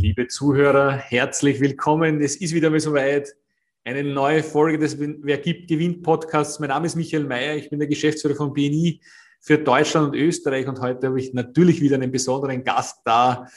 [0.00, 2.20] Liebe Zuhörer, herzlich willkommen.
[2.20, 3.34] Es ist wieder mal soweit.
[3.82, 6.60] Eine neue Folge des Wer gibt, gewinnt Podcasts.
[6.60, 7.56] Mein Name ist Michael Mayer.
[7.56, 9.00] Ich bin der Geschäftsführer von BNI
[9.40, 10.68] für Deutschland und Österreich.
[10.68, 13.48] Und heute habe ich natürlich wieder einen besonderen Gast da.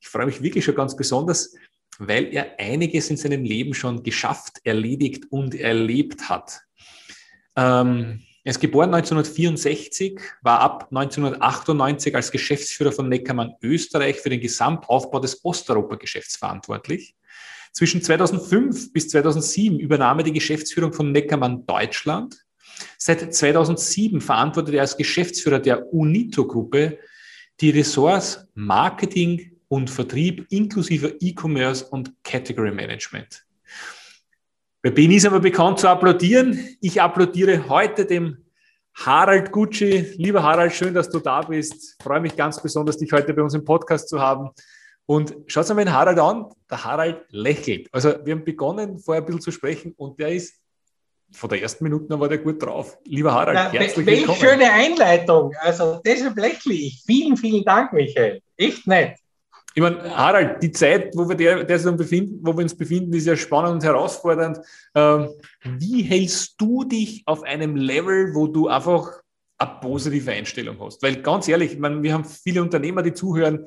[0.00, 1.54] Ich freue mich wirklich schon ganz besonders,
[1.98, 6.62] weil er einiges in seinem Leben schon geschafft, erledigt und erlebt hat.
[7.56, 14.40] Ähm, er ist geboren 1964, war ab 1998 als Geschäftsführer von Neckermann Österreich für den
[14.40, 17.14] Gesamtaufbau des Osteuropa-Geschäfts verantwortlich.
[17.72, 22.44] Zwischen 2005 bis 2007 übernahm er die Geschäftsführung von Neckermann Deutschland.
[22.96, 26.98] Seit 2007 verantwortet er als Geschäftsführer der UNITO-Gruppe
[27.60, 33.44] die Ressorts Marketing und Vertrieb inklusive E-Commerce und Category Management.
[34.82, 36.58] Bei Beni ist aber bekannt zu applaudieren.
[36.80, 38.46] Ich applaudiere heute dem
[38.94, 40.14] Harald Gucci.
[40.16, 41.96] Lieber Harald, schön, dass du da bist.
[41.98, 44.48] Ich freue mich ganz besonders, dich heute bei uns im Podcast zu haben.
[45.04, 46.46] Und schaut mal den Harald an.
[46.70, 47.88] Der Harald lächelt.
[47.92, 50.54] Also wir haben begonnen, vorher ein bisschen zu sprechen und der ist
[51.30, 52.96] von der ersten Minute war der gut drauf.
[53.04, 54.40] Lieber Harald, Na, herzlich welch willkommen.
[54.40, 55.52] Welche schöne Einleitung.
[55.60, 57.02] Also deshalb lächle ich.
[57.04, 58.40] Vielen, vielen Dank, Michael.
[58.56, 59.19] Echt nett
[59.74, 63.26] ich meine, Harald, die Zeit, wo wir, der, der befinden, wo wir uns befinden, ist
[63.26, 64.58] ja spannend und herausfordernd.
[64.94, 65.28] Ähm,
[65.62, 69.08] wie hältst du dich auf einem Level, wo du einfach
[69.58, 71.02] eine positive Einstellung hast?
[71.02, 73.66] Weil ganz ehrlich, ich meine, wir haben viele Unternehmer, die zuhören.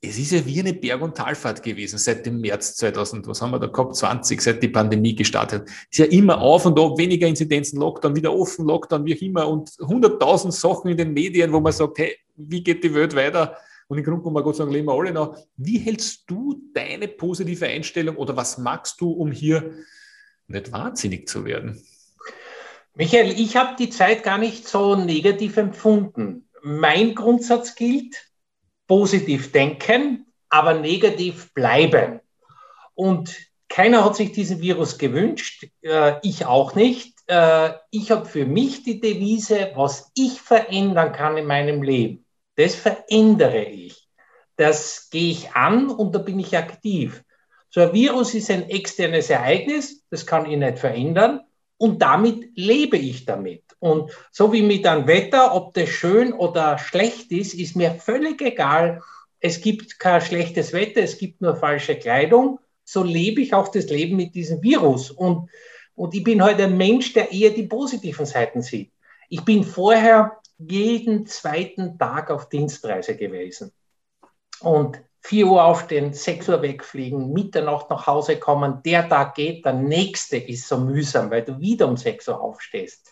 [0.00, 3.52] Es ist ja wie eine Berg- und Talfahrt gewesen seit dem März 2000, was haben
[3.52, 5.68] wir da gehabt, 20, seit die Pandemie gestartet.
[5.90, 9.48] Ist ja immer auf und ab, weniger Inzidenzen, Lockdown, wieder offen, Lockdown, wie auch immer
[9.48, 13.56] und hunderttausend Sachen in den Medien, wo man sagt, hey, wie geht die Welt weiter?
[13.88, 15.36] Und im Grunde genommen, Gott sei Dank, leben wir alle noch.
[15.56, 19.72] Wie hältst du deine positive Einstellung oder was magst du, um hier
[20.46, 21.82] nicht wahnsinnig zu werden?
[22.94, 26.48] Michael, ich habe die Zeit gar nicht so negativ empfunden.
[26.62, 28.16] Mein Grundsatz gilt,
[28.86, 32.20] positiv denken, aber negativ bleiben.
[32.94, 33.36] Und
[33.68, 37.18] keiner hat sich diesen Virus gewünscht, äh, ich auch nicht.
[37.26, 42.23] Äh, ich habe für mich die Devise, was ich verändern kann in meinem Leben
[42.56, 44.08] das verändere ich.
[44.56, 47.24] Das gehe ich an und da bin ich aktiv.
[47.70, 51.40] So ein Virus ist ein externes Ereignis, das kann ich nicht verändern
[51.76, 53.64] und damit lebe ich damit.
[53.80, 58.40] Und so wie mit einem Wetter, ob das schön oder schlecht ist, ist mir völlig
[58.40, 59.02] egal.
[59.40, 62.60] Es gibt kein schlechtes Wetter, es gibt nur falsche Kleidung.
[62.84, 65.10] So lebe ich auch das Leben mit diesem Virus.
[65.10, 65.50] Und,
[65.94, 68.92] und ich bin heute ein Mensch, der eher die positiven Seiten sieht.
[69.28, 73.72] Ich bin vorher jeden zweiten Tag auf Dienstreise gewesen.
[74.60, 79.72] Und 4 Uhr aufstehen, 6 Uhr wegfliegen, Mitternacht nach Hause kommen, der Tag geht, der
[79.72, 83.10] nächste ist so mühsam, weil du wieder um 6 Uhr aufstehst.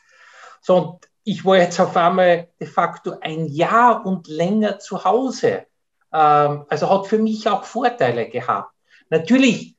[0.61, 5.67] So, und ich war jetzt auf einmal de facto ein Jahr und länger zu Hause.
[6.13, 8.75] Ähm, also hat für mich auch Vorteile gehabt.
[9.09, 9.77] Natürlich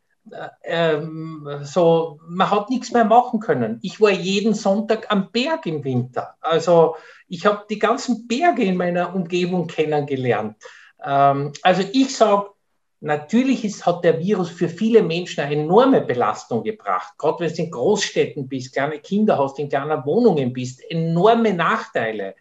[0.64, 3.80] ähm, so, man hat nichts mehr machen können.
[3.82, 6.36] Ich war jeden Sonntag am Berg im Winter.
[6.42, 6.96] Also
[7.28, 10.56] ich habe die ganzen Berge in meiner Umgebung kennengelernt.
[11.04, 12.50] Ähm, also ich sage,
[13.02, 17.14] natürlich ist, hat der Virus für viele Menschen eine enorme Belastung gebracht.
[17.18, 22.36] Gerade wenn du in Großstädten bist, kleine Kinder hast, in kleinen Wohnungen bist, enorme Nachteile.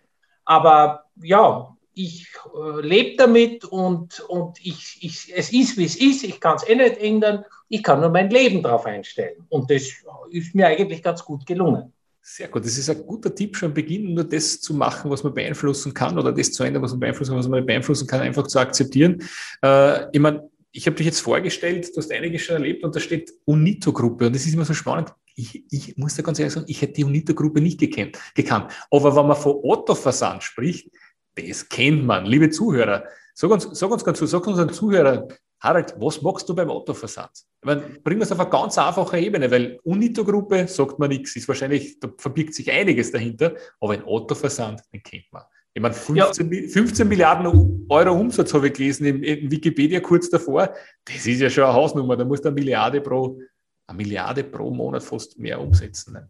[0.44, 6.25] Aber ja, ich äh, lebe damit und, und ich, ich, es ist, wie es ist.
[6.25, 7.45] Ich kann es eh nicht ändern.
[7.69, 9.45] Ich kann nur mein Leben darauf einstellen.
[9.49, 9.89] Und das
[10.31, 11.93] ist mir eigentlich ganz gut gelungen.
[12.25, 12.65] Sehr gut.
[12.65, 15.93] Das ist ein guter Tipp schon am Beginn, nur das zu machen, was man beeinflussen
[15.93, 18.61] kann oder das zu ändern, was man beeinflussen kann, was man beeinflussen kann, einfach zu
[18.61, 19.23] akzeptieren.
[19.63, 23.01] Äh, ich meine, ich habe dich jetzt vorgestellt, du hast einiges schon erlebt und da
[23.01, 25.13] steht UNITO-Gruppe und das ist immer so spannend.
[25.35, 28.73] Ich, ich muss da ganz ehrlich sagen, ich hätte die UNITO-Gruppe nicht gekannt, gekannt.
[28.91, 30.91] Aber wenn man von Otto-Versand spricht,
[31.34, 32.26] das kennt man.
[32.26, 33.04] Liebe Zuhörer,
[33.34, 35.28] sag uns, sag uns ganz, sag unseren Zuhörern,
[35.60, 37.31] Harald, was magst du beim Autoversand?
[37.34, 41.37] Ich meine, bringen wir es auf eine ganz einfache Ebene, weil Unito-Gruppe sagt man nichts,
[41.37, 45.44] ist wahrscheinlich, da verbirgt sich einiges dahinter, aber ein Autoversand, den kennt man.
[45.75, 46.69] Ich meine, 15, ja.
[46.69, 50.75] 15 Milliarden Euro Umsatz habe ich gelesen in, in, Wikipedia kurz davor.
[51.04, 52.17] Das ist ja schon eine Hausnummer.
[52.17, 53.40] Da muss eine Milliarde pro,
[53.87, 56.12] eine Milliarde pro Monat fast mehr umsetzen.
[56.12, 56.28] Ne?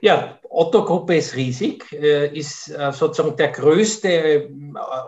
[0.00, 4.48] Ja, Otto-Gruppe ist riesig, äh, ist äh, sozusagen der größte äh,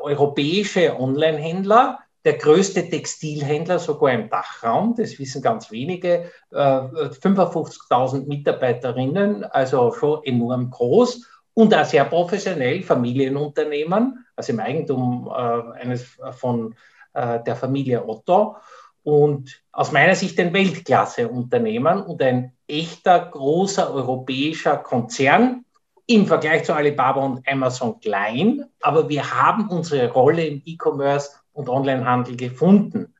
[0.02, 9.90] europäische Online-Händler, der größte Textilhändler sogar im Dachraum, das wissen ganz wenige, 55.000 Mitarbeiterinnen, also
[9.94, 16.74] schon enorm groß und auch sehr professionell, Familienunternehmen, also im Eigentum eines von
[17.14, 18.56] der Familie Otto
[19.02, 25.64] und aus meiner Sicht ein Weltklasse-Unternehmen und ein echter großer europäischer Konzern
[26.06, 31.68] im Vergleich zu Alibaba und Amazon klein, aber wir haben unsere Rolle im E-Commerce und
[31.68, 33.14] Onlinehandel gefunden.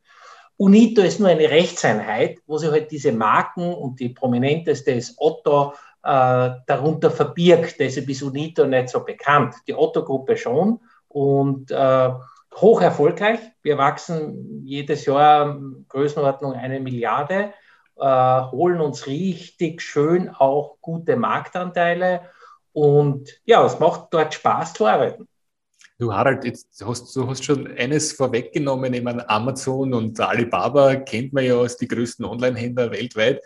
[0.57, 5.73] Unito ist nur eine Rechtseinheit, wo sich halt diese Marken und die prominenteste ist Otto
[6.03, 7.77] äh, darunter verbirgt.
[7.79, 9.55] Deshalb ist Unito nicht so bekannt.
[9.67, 12.11] Die Otto-Gruppe schon und äh,
[12.57, 13.39] hoch erfolgreich.
[13.63, 15.59] Wir wachsen jedes Jahr
[15.89, 17.53] Größenordnung eine Milliarde,
[18.01, 22.23] holen uns richtig schön auch gute Marktanteile
[22.73, 25.27] und ja, es macht dort Spaß zu arbeiten.
[25.99, 31.45] Du Harald, jetzt hast, du hast schon eines vorweggenommen, meine, Amazon und Alibaba kennt man
[31.45, 33.43] ja als die größten Online-Händler weltweit.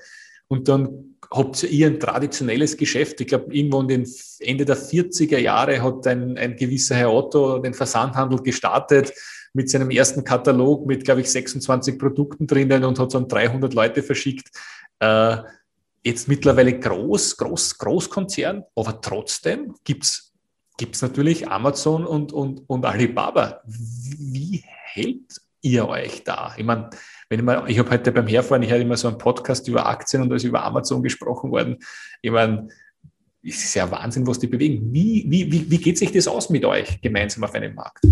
[0.47, 3.21] Und dann habt ihr ein traditionelles Geschäft.
[3.21, 4.09] Ich glaube, irgendwo in den
[4.39, 9.13] Ende der 40er Jahre hat ein, ein gewisser Herr Otto den Versandhandel gestartet
[9.55, 13.73] mit seinem ersten Katalog mit, glaube ich, 26 Produkten drinnen und hat so an 300
[13.73, 14.51] Leute verschickt.
[14.99, 15.37] Äh,
[16.03, 23.63] jetzt mittlerweile groß, groß, Großkonzern, aber trotzdem gibt es natürlich Amazon und, und, und Alibaba.
[23.65, 26.53] Wie hält ihr euch da?
[26.57, 26.91] Ich meine,
[27.29, 30.23] wenn ich ich habe heute beim Herfahren, ich hatte immer so einen Podcast über Aktien
[30.23, 31.79] und da ist über Amazon gesprochen worden.
[32.21, 32.69] Ich meine,
[33.43, 34.93] es ist ja Wahnsinn, was die bewegen.
[34.93, 38.05] Wie, wie, wie geht sich das aus mit euch gemeinsam auf einem Markt?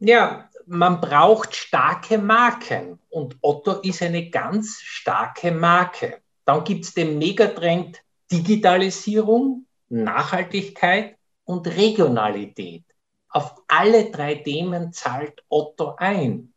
[0.00, 6.22] Ja, man braucht starke Marken und Otto ist eine ganz starke Marke.
[6.46, 8.02] Dann gibt es den Megatrend
[8.32, 12.84] Digitalisierung, Nachhaltigkeit und Regionalität.
[13.28, 16.54] Auf alle drei Themen zahlt Otto ein.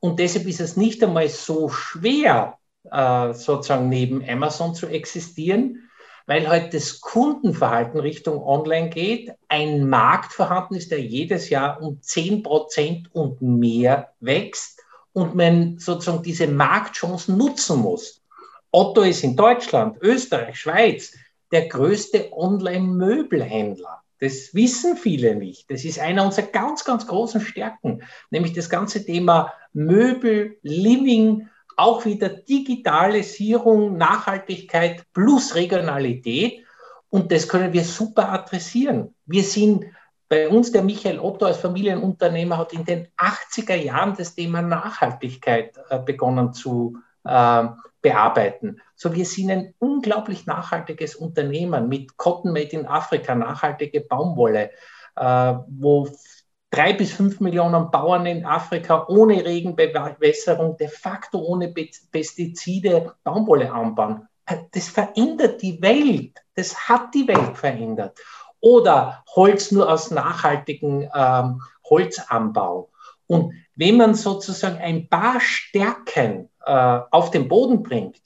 [0.00, 2.58] Und deshalb ist es nicht einmal so schwer,
[2.90, 5.88] äh, sozusagen neben Amazon zu existieren,
[6.26, 12.00] weil halt das Kundenverhalten Richtung Online geht, ein Markt vorhanden ist, der jedes Jahr um
[12.00, 14.80] 10 Prozent und mehr wächst
[15.12, 18.22] und man sozusagen diese Marktchancen nutzen muss.
[18.70, 21.12] Otto ist in Deutschland, Österreich, Schweiz
[21.52, 24.02] der größte Online-Möbelhändler.
[24.20, 25.70] Das wissen viele nicht.
[25.70, 32.04] Das ist einer unserer ganz, ganz großen Stärken, nämlich das ganze Thema Möbel, Living, auch
[32.04, 36.64] wieder Digitalisierung, Nachhaltigkeit plus Regionalität.
[37.10, 39.14] Und das können wir super adressieren.
[39.26, 39.84] Wir sind
[40.28, 45.78] bei uns, der Michael Otto als Familienunternehmer hat in den 80er Jahren das Thema Nachhaltigkeit
[45.90, 47.64] äh, begonnen zu äh,
[48.00, 48.80] bearbeiten.
[48.94, 54.70] So, wir sind ein unglaublich nachhaltiges Unternehmen mit Cotton Made in Afrika, nachhaltige Baumwolle,
[55.16, 56.08] äh, wo
[56.72, 61.72] drei bis fünf Millionen Bauern in Afrika ohne Regenbewässerung, de facto ohne
[62.10, 64.26] Pestizide Baumwolle anbauen.
[64.72, 66.42] Das verändert die Welt.
[66.54, 68.18] Das hat die Welt verändert.
[68.60, 72.90] Oder Holz nur aus nachhaltigem ähm, Holzanbau.
[73.26, 78.20] Und wenn man sozusagen ein paar Stärken äh, auf den Boden bringt,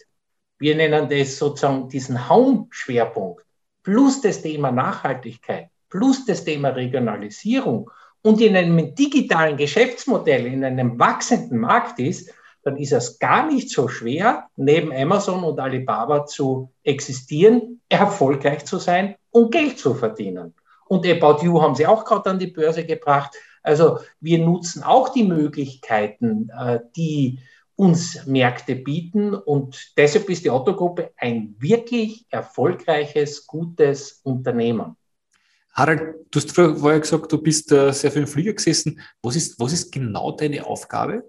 [0.59, 3.45] wir nennen das sozusagen diesen Home-Schwerpunkt,
[3.83, 7.91] plus das Thema Nachhaltigkeit, plus das Thema Regionalisierung
[8.27, 12.29] und in einem digitalen Geschäftsmodell, in einem wachsenden Markt ist,
[12.65, 18.79] dann ist es gar nicht so schwer, neben Amazon und Alibaba zu existieren, erfolgreich zu
[18.79, 20.55] sein und Geld zu verdienen.
[20.89, 23.37] Und About You haben sie auch gerade an die Börse gebracht.
[23.63, 27.39] Also wir nutzen auch die Möglichkeiten, äh, die
[27.77, 29.37] uns Märkte bieten.
[29.37, 34.97] Und deshalb ist die Autogruppe ein wirklich erfolgreiches, gutes Unternehmen.
[35.77, 38.99] Harald, du hast vorher gesagt, du bist äh, sehr viel im Flieger gesessen.
[39.23, 41.25] Was ist, was ist genau deine Aufgabe?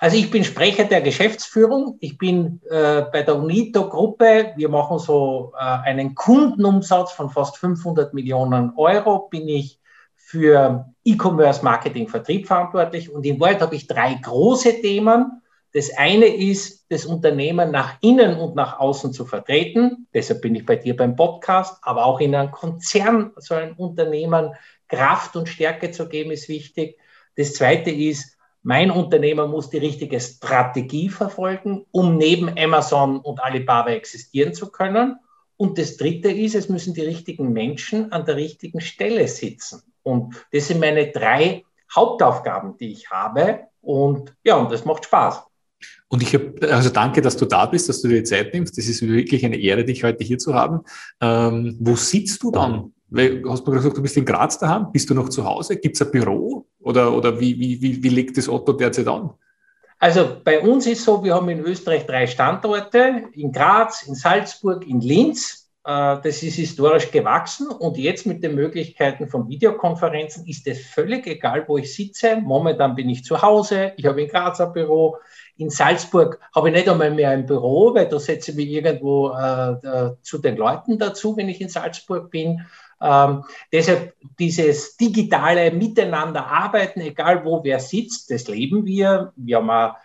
[0.00, 1.98] Also ich bin Sprecher der Geschäftsführung.
[2.00, 4.54] Ich bin äh, bei der Unito-Gruppe.
[4.56, 9.28] Wir machen so äh, einen Kundenumsatz von fast 500 Millionen Euro.
[9.28, 9.78] Bin ich
[10.16, 13.12] für E-Commerce, Marketing, Vertrieb verantwortlich.
[13.12, 15.42] Und in Wahrheit habe ich drei große Themen.
[15.72, 20.08] Das eine ist, das Unternehmen nach innen und nach außen zu vertreten.
[20.12, 24.54] Deshalb bin ich bei dir beim Podcast, aber auch in einem Konzern, so ein Unternehmen
[24.88, 26.98] Kraft und Stärke zu geben, ist wichtig.
[27.36, 33.90] Das zweite ist, mein Unternehmer muss die richtige Strategie verfolgen, um neben Amazon und Alibaba
[33.90, 35.16] existieren zu können.
[35.56, 39.82] Und das dritte ist, es müssen die richtigen Menschen an der richtigen Stelle sitzen.
[40.02, 43.68] Und das sind meine drei Hauptaufgaben, die ich habe.
[43.80, 45.42] Und ja, und das macht Spaß.
[46.08, 48.76] Und ich habe, also danke, dass du da bist, dass du dir die Zeit nimmst.
[48.76, 50.80] Das ist wirklich eine Ehre, dich heute hier zu haben.
[51.20, 52.92] Ähm, wo sitzt du dann?
[53.08, 54.92] Weil, hast du gesagt, du bist in Graz daheim?
[54.92, 55.76] Bist du noch zu Hause?
[55.76, 56.66] Gibt es ein Büro?
[56.80, 59.30] Oder, oder wie, wie, wie, wie legt das Otto derzeit an?
[59.98, 64.86] Also bei uns ist so, wir haben in Österreich drei Standorte, in Graz, in Salzburg,
[64.88, 65.68] in Linz.
[65.84, 71.26] Äh, das ist historisch gewachsen und jetzt mit den Möglichkeiten von Videokonferenzen ist es völlig
[71.26, 72.36] egal, wo ich sitze.
[72.36, 75.16] Momentan bin ich zu Hause, ich habe in Graz ein Büro,
[75.60, 79.30] in Salzburg habe ich nicht einmal mehr ein Büro, weil da setze ich mich irgendwo
[79.30, 82.66] äh, zu den Leuten dazu, wenn ich in Salzburg bin.
[83.02, 89.32] Ähm, deshalb dieses digitale Miteinander arbeiten, egal wo wer sitzt, das leben wir.
[89.36, 89.96] Wir haben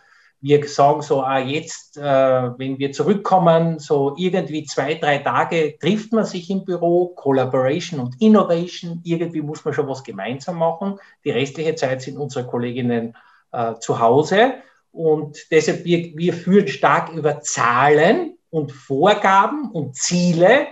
[0.41, 6.11] wir sagen so, ah, jetzt, äh, wenn wir zurückkommen, so irgendwie zwei, drei Tage trifft
[6.11, 10.99] man sich im Büro, Collaboration und Innovation, irgendwie muss man schon was gemeinsam machen.
[11.23, 13.15] Die restliche Zeit sind unsere Kolleginnen
[13.53, 14.55] äh, zu Hause
[14.95, 20.67] und deshalb wir, wir führen stark über Zahlen und Vorgaben und Ziele,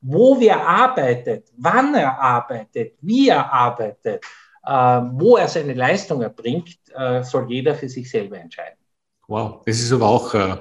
[0.00, 4.24] wo wer arbeitet, wann er arbeitet, wie er arbeitet,
[4.64, 8.78] äh, wo er seine Leistung erbringt, äh, soll jeder für sich selber entscheiden.
[9.28, 10.56] Wow, das ist aber auch äh,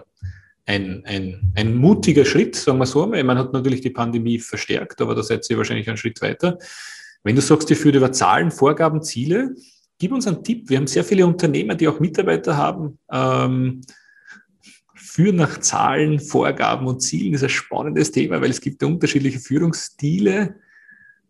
[0.65, 3.07] ein, ein, ein mutiger Schritt, sagen wir so.
[3.07, 6.59] Man hat natürlich die Pandemie verstärkt, aber da seid ihr wahrscheinlich einen Schritt weiter.
[7.23, 9.55] Wenn du sagst, ihr führt über Zahlen, Vorgaben, Ziele,
[9.97, 10.69] gib uns einen Tipp.
[10.69, 12.99] Wir haben sehr viele Unternehmer, die auch Mitarbeiter haben.
[13.11, 13.81] Ähm,
[14.95, 20.55] führen nach Zahlen, Vorgaben und Zielen ist ein spannendes Thema, weil es gibt unterschiedliche Führungsstile.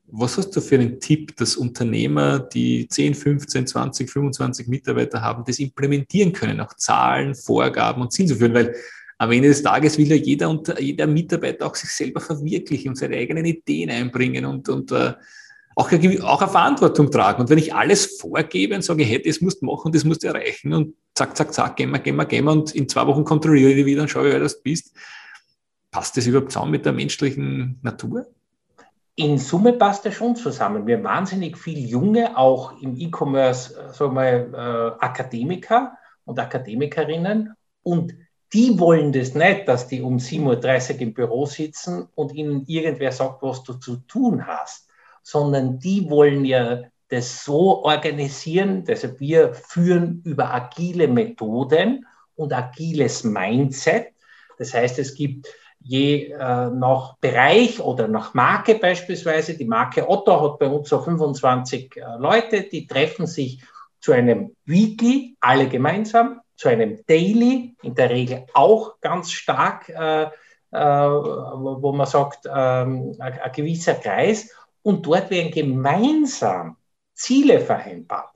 [0.10, 5.44] Was hast du für einen Tipp, dass Unternehmer, die 10, 15, 20, 25 Mitarbeiter haben,
[5.46, 8.54] das implementieren können, auch Zahlen, Vorgaben und Ziele zu führen?
[8.54, 8.76] Weil
[9.18, 13.18] am Ende des Tages will ja jeder, jeder Mitarbeiter auch sich selber verwirklichen und seine
[13.18, 15.12] eigenen Ideen einbringen und, und uh,
[15.78, 17.42] auch, eine, auch eine Verantwortung tragen.
[17.42, 20.28] Und wenn ich alles vorgebe und sage, hey, das musst du machen, das musst du
[20.28, 23.24] erreichen und zack, zack, zack, gehen wir, gehen wir, gehen wir und in zwei Wochen
[23.24, 24.96] kontrolliere ich dich wieder und schaue, wer das bist,
[25.92, 28.26] passt das überhaupt zusammen mit der menschlichen Natur?
[29.20, 30.86] in Summe passt das schon zusammen.
[30.86, 37.52] Wir haben wahnsinnig viele Junge, auch im E-Commerce, äh, sagen wir, äh, Akademiker und Akademikerinnen.
[37.82, 38.14] Und
[38.54, 43.12] die wollen das nicht, dass die um 7.30 Uhr im Büro sitzen und ihnen irgendwer
[43.12, 44.87] sagt, was du zu tun hast,
[45.28, 48.86] sondern die wollen ja das so organisieren.
[48.86, 52.06] Deshalb wir führen über agile Methoden
[52.36, 54.14] und agiles Mindset.
[54.58, 55.48] Das heißt, es gibt
[55.82, 59.58] je äh, nach Bereich oder nach Marke beispielsweise.
[59.58, 63.62] Die Marke Otto hat bei uns so 25 äh, Leute, die treffen sich
[64.00, 70.24] zu einem Weekly, alle gemeinsam, zu einem Daily, in der Regel auch ganz stark, äh,
[70.24, 70.30] äh
[70.72, 74.52] wo man sagt, ähm, ein, ein gewisser Kreis.
[74.88, 76.78] Und dort werden gemeinsam
[77.14, 78.34] Ziele vereinbart.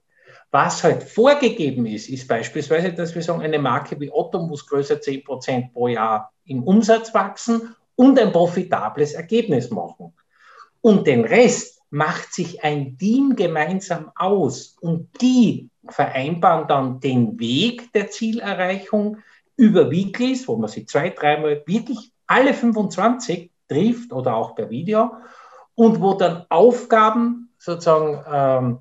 [0.51, 4.96] Was halt vorgegeben ist, ist beispielsweise, dass wir sagen, eine Marke wie Otto muss größer
[4.96, 10.12] 10% pro Jahr im Umsatz wachsen und ein profitables Ergebnis machen.
[10.81, 17.93] Und den Rest macht sich ein Team gemeinsam aus und die vereinbaren dann den Weg
[17.93, 19.20] der Zielerreichung
[19.55, 25.12] über Weeklies, wo man sich zwei, dreimal wirklich alle 25 trifft oder auch per Video
[25.75, 28.80] und wo dann Aufgaben sozusagen ähm,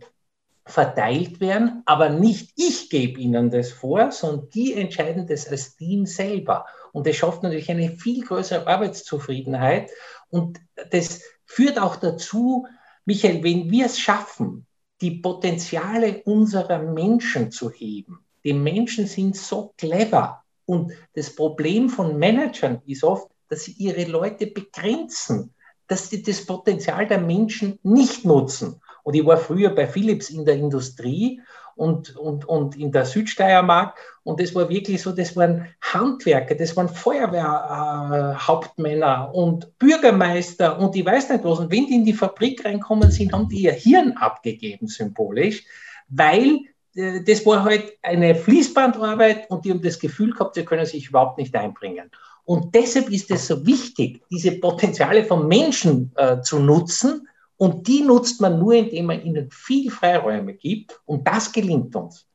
[0.65, 6.07] verteilt werden, aber nicht ich gebe ihnen das vor, sondern die entscheiden das als Team
[6.07, 6.67] selber.
[6.93, 9.91] Und das schafft natürlich eine viel größere Arbeitszufriedenheit.
[10.29, 12.67] Und das führt auch dazu,
[13.05, 14.67] Michael, wenn wir es schaffen,
[15.01, 20.45] die Potenziale unserer Menschen zu heben, die Menschen sind so clever.
[20.67, 25.55] Und das Problem von Managern ist oft, dass sie ihre Leute begrenzen,
[25.91, 28.81] dass sie das Potenzial der Menschen nicht nutzen.
[29.03, 31.41] Und ich war früher bei Philips in der Industrie
[31.75, 33.99] und, und, und in der Südsteiermark.
[34.23, 40.95] Und das war wirklich so, das waren Handwerker, das waren Feuerwehrhauptmänner äh, und Bürgermeister und
[40.95, 41.59] ich weiß nicht was.
[41.59, 45.65] Und wenn die in die Fabrik reinkommen sind, haben die ihr Hirn abgegeben, symbolisch,
[46.09, 46.61] weil
[46.95, 51.09] äh, das war halt eine Fließbandarbeit und die haben das Gefühl gehabt, sie können sich
[51.09, 52.13] überhaupt nicht einbringen.
[52.51, 58.01] Und deshalb ist es so wichtig, diese Potenziale von Menschen äh, zu nutzen, und die
[58.01, 60.99] nutzt man nur, indem man ihnen viel Freiräume gibt.
[61.05, 62.27] Und das gelingt uns.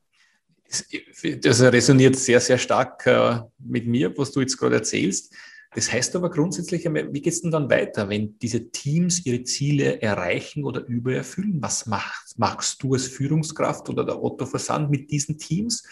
[1.41, 5.33] Das resoniert sehr, sehr stark äh, mit mir, was du jetzt gerade erzählst.
[5.73, 10.01] Das heißt aber grundsätzlich, wie geht es denn dann weiter, wenn diese Teams ihre Ziele
[10.01, 11.61] erreichen oder übererfüllen?
[11.61, 15.83] Was machst, machst du als Führungskraft oder der Otto Versand mit diesen Teams?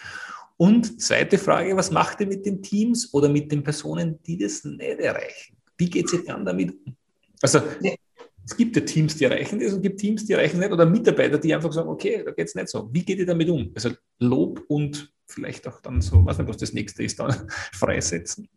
[0.64, 4.64] Und zweite Frage, was macht ihr mit den Teams oder mit den Personen, die das
[4.64, 5.58] nicht erreichen?
[5.78, 6.96] Wie geht es dann damit um?
[7.42, 7.60] Also
[8.46, 10.86] es gibt ja Teams, die erreichen das und es gibt Teams, die erreichen nicht oder
[10.86, 12.88] Mitarbeiter, die einfach sagen, okay, da geht es nicht so.
[12.94, 13.74] Wie geht ihr damit um?
[13.76, 13.90] Also
[14.20, 17.36] Lob und vielleicht auch dann so, weiß nicht, was das nächste ist, dann
[17.74, 18.48] freisetzen.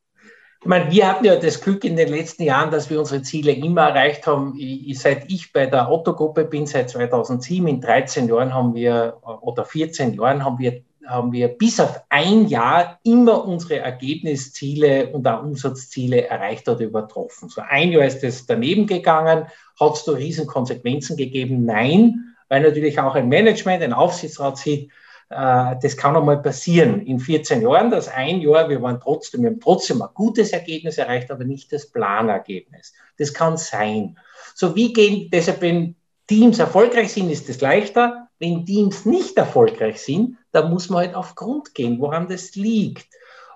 [0.60, 3.50] Ich meine, wir hatten ja das Glück in den letzten Jahren, dass wir unsere Ziele
[3.50, 4.54] immer erreicht haben.
[4.56, 9.64] Ich, seit ich bei der Otto-Gruppe bin, seit 2007, in 13 Jahren haben wir, oder
[9.64, 15.42] 14 Jahren haben wir haben wir bis auf ein Jahr immer unsere Ergebnisziele und auch
[15.42, 17.48] Umsatzziele erreicht oder übertroffen.
[17.48, 19.46] So ein Jahr ist es daneben gegangen.
[19.80, 21.64] Hat es da riesen Konsequenzen gegeben?
[21.64, 24.90] Nein, weil natürlich auch ein Management, ein Aufsichtsrat sieht,
[25.28, 29.50] äh, das kann einmal passieren in 14 Jahren, dass ein Jahr, wir waren trotzdem, wir
[29.50, 32.92] haben trotzdem ein gutes Ergebnis erreicht, aber nicht das Planergebnis.
[33.18, 34.18] Das kann sein.
[34.54, 35.96] So wie gehen, deshalb, wenn
[36.26, 38.25] Teams erfolgreich sind, ist es leichter.
[38.38, 43.08] Wenn Teams nicht erfolgreich sind, da muss man halt auf Grund gehen, woran das liegt.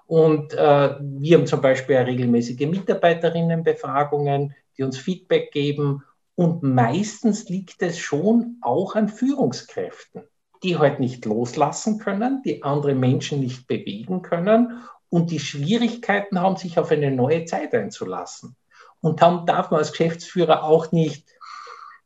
[0.07, 6.03] Und äh, wir haben zum Beispiel regelmäßige Mitarbeiterinnenbefragungen, die uns Feedback geben.
[6.35, 10.23] Und meistens liegt es schon auch an Führungskräften,
[10.63, 16.57] die halt nicht loslassen können, die andere Menschen nicht bewegen können und die Schwierigkeiten haben,
[16.57, 18.57] sich auf eine neue Zeit einzulassen.
[19.01, 21.29] Und dann darf man als Geschäftsführer auch nicht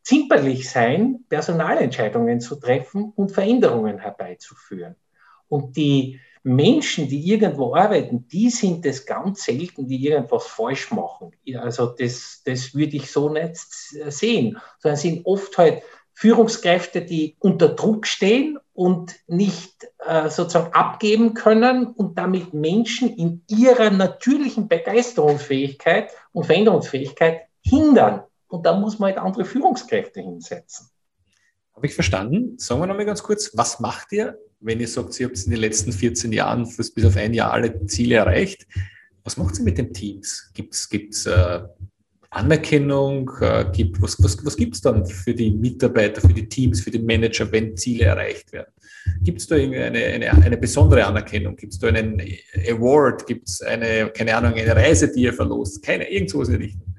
[0.05, 4.95] zimperlich sein, Personalentscheidungen zu treffen und Veränderungen herbeizuführen.
[5.49, 11.33] Und die Menschen, die irgendwo arbeiten, die sind es ganz selten, die irgendwas falsch machen.
[11.57, 15.83] Also das, das würde ich so nicht sehen, sondern sind oft halt
[16.13, 23.43] Führungskräfte, die unter Druck stehen und nicht äh, sozusagen abgeben können und damit Menschen in
[23.49, 28.23] ihrer natürlichen Begeisterungsfähigkeit und Veränderungsfähigkeit hindern.
[28.55, 30.89] Und da muss man halt andere Führungskräfte hinsetzen.
[31.75, 32.57] Habe ich verstanden.
[32.57, 35.59] Sagen wir nochmal ganz kurz, was macht ihr, wenn ihr sagt, ihr habt in den
[35.59, 38.69] letzten 14 Jahren bis auf ein Jahr alle Ziele erreicht?
[39.25, 40.53] Was macht ihr mit den Teams?
[40.55, 41.63] Gibt es äh,
[42.31, 43.29] Anerkennung?
[43.41, 46.93] Äh, gibt, was was, was gibt es dann für die Mitarbeiter, für die Teams, für
[46.93, 48.73] die Manager, wenn Ziele erreicht werden?
[49.23, 51.57] Gibt es da irgendwie eine, eine, besondere Anerkennung?
[51.57, 52.23] Gibt es da einen
[52.71, 53.27] Award?
[53.27, 55.83] Gibt es eine, keine Ahnung, eine Reise, die ihr verlost?
[55.83, 56.94] Keine, irgend sowas in der Richtung.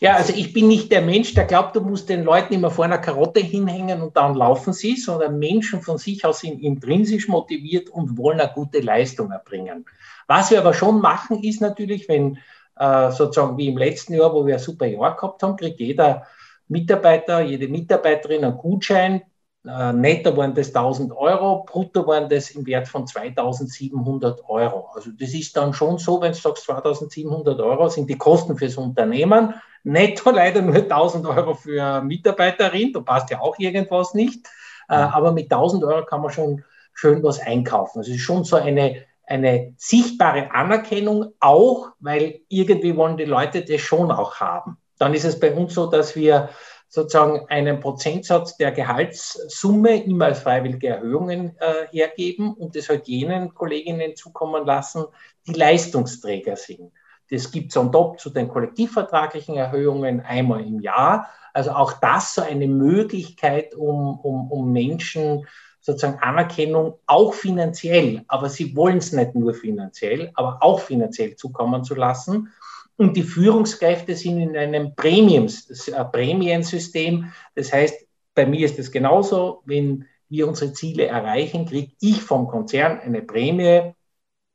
[0.00, 2.84] Ja, also ich bin nicht der Mensch, der glaubt, du musst den Leuten immer vor
[2.84, 7.88] einer Karotte hinhängen und dann laufen sie, sondern Menschen von sich aus sind intrinsisch motiviert
[7.88, 9.84] und wollen eine gute Leistung erbringen.
[10.26, 12.38] Was wir aber schon machen, ist natürlich, wenn
[12.76, 16.26] äh, sozusagen wie im letzten Jahr, wo wir ein super Jahr gehabt haben, kriegt jeder
[16.68, 19.22] Mitarbeiter, jede Mitarbeiterin einen Gutschein,
[19.66, 24.90] äh, netto waren das 1000 Euro, brutto waren das im Wert von 2700 Euro.
[24.94, 28.76] Also das ist dann schon so, wenn du sagst 2700 Euro sind die Kosten fürs
[28.76, 34.46] Unternehmen, netto leider nur 1000 Euro für Mitarbeiterin, da passt ja auch irgendwas nicht,
[34.88, 37.98] äh, aber mit 1000 Euro kann man schon schön was einkaufen.
[37.98, 43.64] Also es ist schon so eine, eine sichtbare Anerkennung, auch weil irgendwie wollen die Leute
[43.64, 44.76] das schon auch haben.
[44.98, 46.50] Dann ist es bei uns so, dass wir
[46.94, 53.52] sozusagen einen Prozentsatz der Gehaltssumme immer als freiwillige Erhöhungen äh, hergeben und das halt jenen
[53.52, 55.04] Kolleginnen zukommen lassen,
[55.44, 56.92] die Leistungsträger sind.
[57.32, 61.26] Das gibt es on top zu den kollektivvertraglichen Erhöhungen einmal im Jahr.
[61.52, 65.48] Also auch das so eine Möglichkeit, um, um, um Menschen
[65.80, 71.82] sozusagen Anerkennung auch finanziell, aber sie wollen es nicht nur finanziell, aber auch finanziell zukommen
[71.82, 72.52] zu lassen.
[72.96, 77.32] Und die Führungskräfte sind in einem Premiums, äh, Prämiensystem.
[77.54, 82.46] Das heißt, bei mir ist es genauso, wenn wir unsere Ziele erreichen, kriege ich vom
[82.46, 83.92] Konzern eine Prämie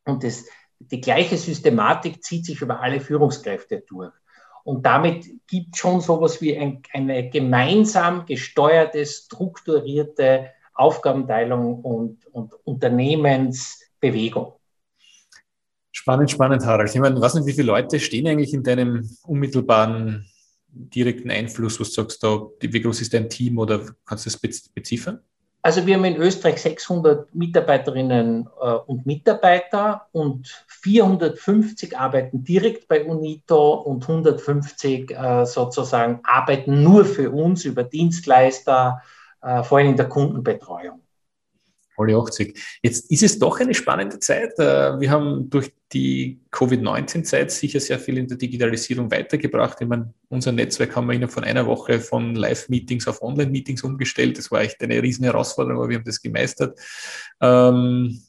[0.05, 0.45] und das,
[0.79, 4.11] die gleiche Systematik zieht sich über alle Führungskräfte durch.
[4.63, 14.58] Und damit gibt schon sowas wie ein, eine gemeinsam gesteuerte, strukturierte Aufgabenteilung und, und Unternehmensbewegung.
[15.99, 16.95] Spannend, spannend, Harald.
[16.95, 20.25] Ich meine, weiß nicht, wie viele Leute stehen eigentlich in deinem unmittelbaren
[20.69, 24.39] direkten Einfluss, was sagst du, wie groß ist dein Team oder kannst du das
[24.73, 25.19] beziffern?
[25.61, 33.03] Also wir haben in Österreich 600 Mitarbeiterinnen äh, und Mitarbeiter und 450 arbeiten direkt bei
[33.03, 39.01] UNITO und 150 äh, sozusagen arbeiten nur für uns über Dienstleister,
[39.41, 41.01] äh, vor allem in der Kundenbetreuung
[41.99, 42.57] volle 80.
[42.81, 44.57] Jetzt ist es doch eine spannende Zeit.
[44.57, 49.77] Äh, wir haben durch die Covid-19-Zeit sicher sehr viel in der Digitalisierung weitergebracht.
[49.81, 54.37] Ich meine, unser Netzwerk haben wir innerhalb von einer Woche von Live-Meetings auf Online-Meetings umgestellt.
[54.37, 56.79] Das war echt eine riesen Herausforderung, aber wir haben das gemeistert.
[57.41, 58.21] Ähm,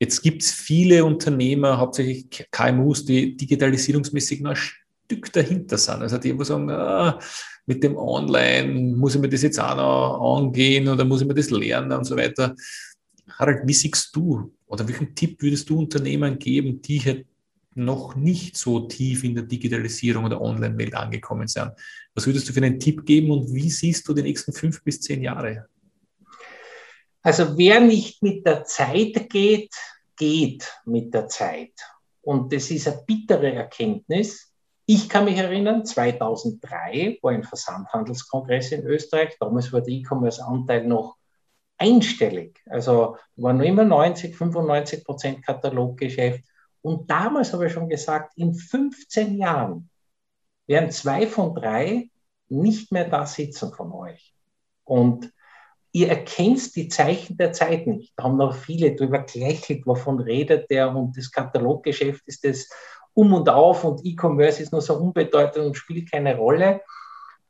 [0.00, 6.02] jetzt gibt es viele Unternehmer, hauptsächlich KMUs, die digitalisierungsmäßig noch ein Stück dahinter sind.
[6.02, 7.20] Also die, die sagen, ah,
[7.66, 11.34] mit dem Online muss ich mir das jetzt auch noch angehen oder muss ich mir
[11.34, 12.54] das lernen und so weiter.
[13.38, 17.26] Harald, wie siehst du oder welchen Tipp würdest du Unternehmern geben, die halt
[17.74, 21.72] noch nicht so tief in der Digitalisierung oder Online-Welt angekommen sind?
[22.14, 25.00] Was würdest du für einen Tipp geben und wie siehst du die nächsten fünf bis
[25.00, 25.66] zehn Jahre?
[27.22, 29.74] Also wer nicht mit der Zeit geht,
[30.16, 31.72] geht mit der Zeit.
[32.22, 34.52] Und das ist eine bittere Erkenntnis.
[34.86, 39.36] Ich kann mich erinnern, 2003 war ein Versandhandelskongress in Österreich.
[39.40, 41.16] Damals war der E-Commerce-Anteil noch
[41.78, 42.60] einstellig.
[42.66, 46.44] Also waren nur immer 90, 95 Prozent Kataloggeschäft.
[46.82, 49.88] Und damals habe ich schon gesagt, in 15 Jahren
[50.66, 52.10] werden zwei von drei
[52.48, 54.34] nicht mehr da sitzen von euch.
[54.84, 55.32] Und
[55.92, 58.12] ihr erkennt die Zeichen der Zeit nicht.
[58.16, 62.68] Da haben noch viele drüber gelächelt, wovon redet der und das Kataloggeschäft ist das
[63.14, 66.80] um und auf und E-Commerce ist nur so unbedeutend und spielt keine Rolle.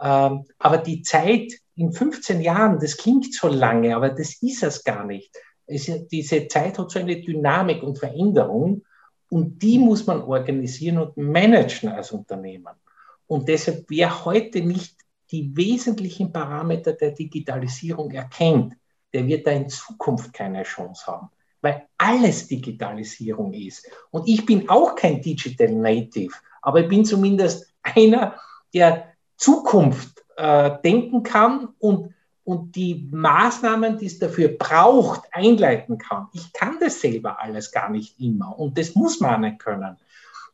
[0.00, 4.84] Ähm, aber die Zeit in 15 Jahren, das klingt so lange, aber das ist es
[4.84, 5.34] gar nicht.
[5.66, 8.82] Es, diese Zeit hat so eine Dynamik und Veränderung.
[9.30, 12.74] Und die muss man organisieren und managen als Unternehmen.
[13.26, 14.96] Und deshalb, wer heute nicht
[15.30, 18.74] die wesentlichen Parameter der Digitalisierung erkennt,
[19.12, 23.88] der wird da in Zukunft keine Chance haben, weil alles Digitalisierung ist.
[24.10, 28.38] Und ich bin auch kein Digital Native, aber ich bin zumindest einer,
[28.72, 36.28] der Zukunft äh, denken kann und, und die Maßnahmen, die es dafür braucht, einleiten kann.
[36.32, 39.96] Ich kann das selber alles gar nicht immer und das muss man nicht können.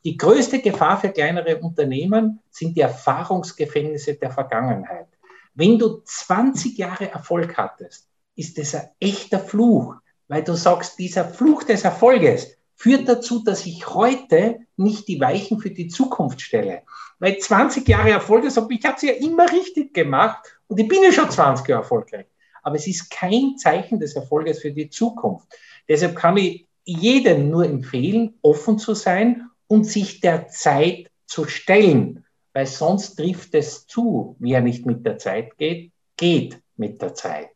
[0.04, 5.08] Die größte Gefahr für kleinere Unternehmen sind die Erfahrungsgefängnisse der Vergangenheit.
[5.54, 9.96] Wenn du 20 Jahre Erfolg hattest, ist das ein echter Fluch,
[10.28, 15.60] weil du sagst, dieser Fluch des Erfolges führt dazu, dass ich heute nicht die Weichen
[15.60, 16.80] für die Zukunft stelle.
[17.18, 21.02] Weil 20 Jahre Erfolg ist, ich habe es ja immer richtig gemacht und ich bin
[21.02, 22.24] ja schon 20 Jahre erfolgreich.
[22.62, 25.46] Aber es ist kein Zeichen des Erfolges für die Zukunft.
[25.90, 32.24] Deshalb kann ich jedem nur empfehlen, offen zu sein und sich der Zeit zu stellen,
[32.54, 34.36] weil sonst trifft es zu.
[34.38, 37.50] Wer nicht mit der Zeit geht, geht mit der Zeit.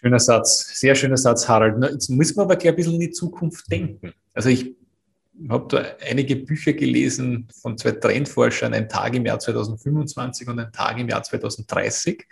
[0.00, 1.82] Schöner Satz, sehr schöner Satz, Harald.
[1.82, 4.12] Jetzt müssen wir aber gleich ein bisschen in die Zukunft denken.
[4.32, 4.76] Also ich
[5.48, 10.70] habe da einige Bücher gelesen von zwei Trendforschern, ein Tag im Jahr 2025 und ein
[10.72, 12.24] Tag im Jahr 2030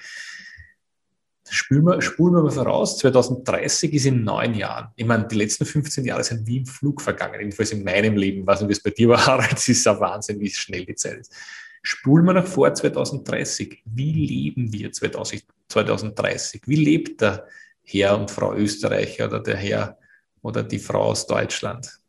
[1.49, 4.89] spulen wir, spulen wir mal voraus, 2030 ist in neun Jahren.
[4.95, 8.47] Ich meine, die letzten 15 Jahre sind wie im Flug vergangen, jedenfalls in meinem Leben.
[8.47, 10.95] Weiß nicht, wie es bei dir war, Harald, es ist ein Wahnsinn, wie schnell die
[10.95, 11.33] Zeit ist.
[11.87, 13.83] Spulen wir nach vor 2030.
[13.85, 16.63] Wie leben wir 2030?
[16.67, 17.47] Wie lebt der
[17.85, 19.97] Herr und Frau Österreicher oder der Herr
[20.43, 22.01] oder die Frau aus Deutschland?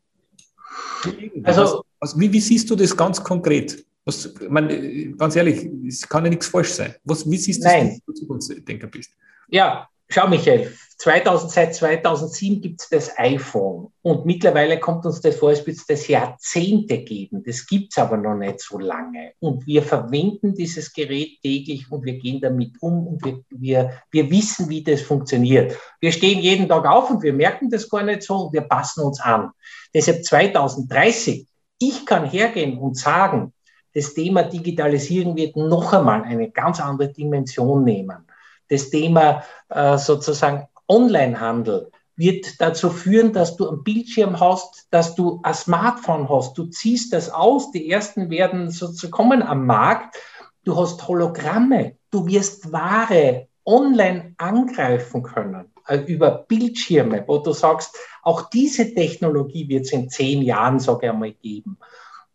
[1.43, 3.85] Also, also wie, wie, siehst du das ganz konkret?
[4.03, 6.95] Was, ich meine, ganz ehrlich, es kann ja nichts falsch sein.
[7.03, 9.11] Was, wie siehst du das, wenn du Zukunftsdenker bist?
[9.47, 15.35] Ja, schau Michael, 2000, seit 2007 gibt es das iPhone und mittlerweile kommt uns das
[15.35, 17.43] vor, es das Jahrzehnte geben.
[17.45, 19.33] Das gibt es aber noch nicht so lange.
[19.39, 24.31] Und wir verwenden dieses Gerät täglich und wir gehen damit um und wir, wir, wir
[24.31, 25.77] wissen, wie das funktioniert.
[25.99, 29.03] Wir stehen jeden Tag auf und wir merken das gar nicht so und wir passen
[29.03, 29.51] uns an.
[29.93, 33.53] Deshalb 2030, ich kann hergehen und sagen,
[33.93, 38.26] das Thema Digitalisierung wird noch einmal eine ganz andere Dimension nehmen
[38.69, 45.39] das Thema äh, sozusagen Onlinehandel wird dazu führen, dass du einen Bildschirm hast, dass du
[45.43, 46.57] ein Smartphone hast.
[46.57, 50.17] Du ziehst das aus, die ersten werden sozusagen kommen am Markt.
[50.63, 57.95] Du hast Hologramme, du wirst Ware online angreifen können äh, über Bildschirme, wo du sagst,
[58.23, 61.77] auch diese Technologie wird es in zehn Jahren, sage ich einmal, geben.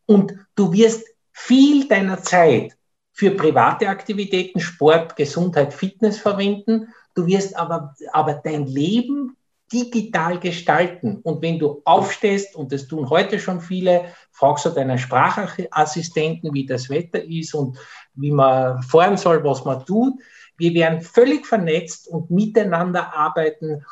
[0.06, 2.76] Und du wirst viel deiner Zeit
[3.22, 6.88] für private Aktivitäten, Sport, Gesundheit, Fitness verwenden.
[7.14, 9.36] Du wirst aber, aber dein Leben
[9.72, 11.20] digital gestalten.
[11.22, 16.66] Und wenn du aufstehst, und das tun heute schon viele, fragst du deinen Sprachassistenten, wie
[16.66, 17.78] das Wetter ist und
[18.14, 20.14] wie man fahren soll, was man tut.
[20.62, 23.84] Wir werden völlig vernetzt und miteinander arbeiten,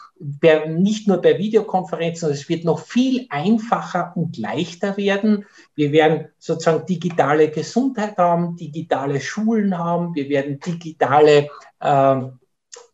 [0.68, 5.46] nicht nur bei Videokonferenzen, es wird noch viel einfacher und leichter werden.
[5.74, 11.48] Wir werden sozusagen digitale Gesundheit haben, digitale Schulen haben, wir werden digitale
[11.80, 12.20] äh,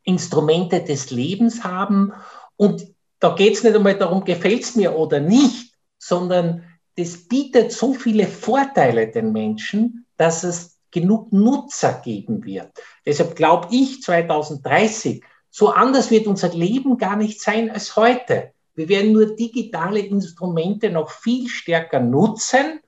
[0.05, 2.15] Instrumente des Lebens haben.
[2.57, 2.87] Und
[3.21, 6.65] da geht es nicht einmal darum, gefällt es mir oder nicht, sondern
[6.97, 12.70] das bietet so viele Vorteile den Menschen, dass es genug Nutzer geben wird.
[13.04, 18.52] Deshalb glaube ich, 2030, so anders wird unser Leben gar nicht sein als heute.
[18.74, 22.80] Wir werden nur digitale Instrumente noch viel stärker nutzen,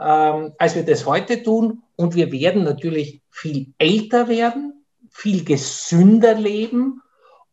[0.00, 1.82] ähm, als wir das heute tun.
[1.96, 7.02] Und wir werden natürlich viel älter werden, viel gesünder leben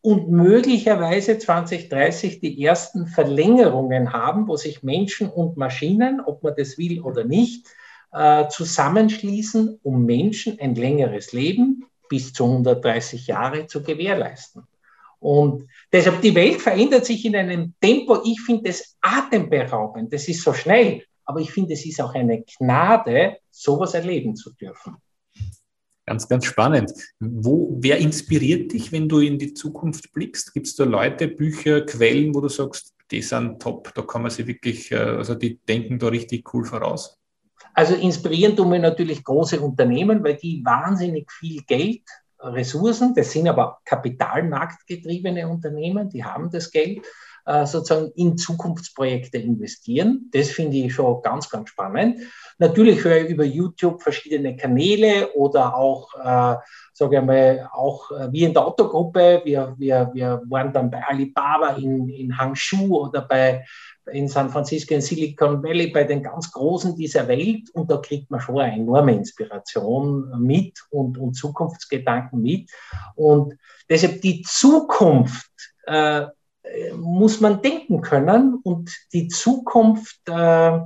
[0.00, 6.78] und möglicherweise 2030 die ersten Verlängerungen haben, wo sich Menschen und Maschinen, ob man das
[6.78, 7.66] will oder nicht,
[8.12, 14.62] äh, zusammenschließen, um Menschen ein längeres Leben bis zu 130 Jahre zu gewährleisten.
[15.20, 20.42] Und deshalb, die Welt verändert sich in einem Tempo, ich finde das atemberaubend, das ist
[20.42, 24.96] so schnell, aber ich finde, es ist auch eine Gnade, sowas erleben zu dürfen.
[26.06, 26.92] Ganz, ganz spannend.
[27.20, 30.54] Wo, wer inspiriert dich, wenn du in die Zukunft blickst?
[30.54, 34.30] Gibt es da Leute, Bücher, Quellen, wo du sagst, die sind top, da kann man
[34.30, 37.17] sie wirklich, äh, also die denken da richtig cool voraus?
[37.78, 42.02] Also inspirieren tun wir natürlich große Unternehmen, weil die wahnsinnig viel Geld,
[42.40, 47.06] Ressourcen, das sind aber kapitalmarktgetriebene Unternehmen, die haben das Geld,
[47.46, 50.28] äh, sozusagen in Zukunftsprojekte investieren.
[50.32, 52.20] Das finde ich schon ganz, ganz spannend.
[52.58, 56.56] Natürlich höre ich über YouTube verschiedene Kanäle oder auch, äh,
[56.92, 59.42] sage ich mal, auch äh, wie in der Autogruppe.
[59.44, 63.64] Wir, wir, wir waren dann bei Alibaba in, in Hangzhou oder bei,
[64.12, 67.70] in San Francisco, in Silicon Valley, bei den ganz Großen dieser Welt.
[67.70, 72.70] Und da kriegt man schon eine enorme Inspiration mit und, und Zukunftsgedanken mit.
[73.14, 73.54] Und
[73.88, 75.50] deshalb die Zukunft
[75.86, 76.26] äh,
[76.96, 80.80] muss man denken können und die Zukunft äh,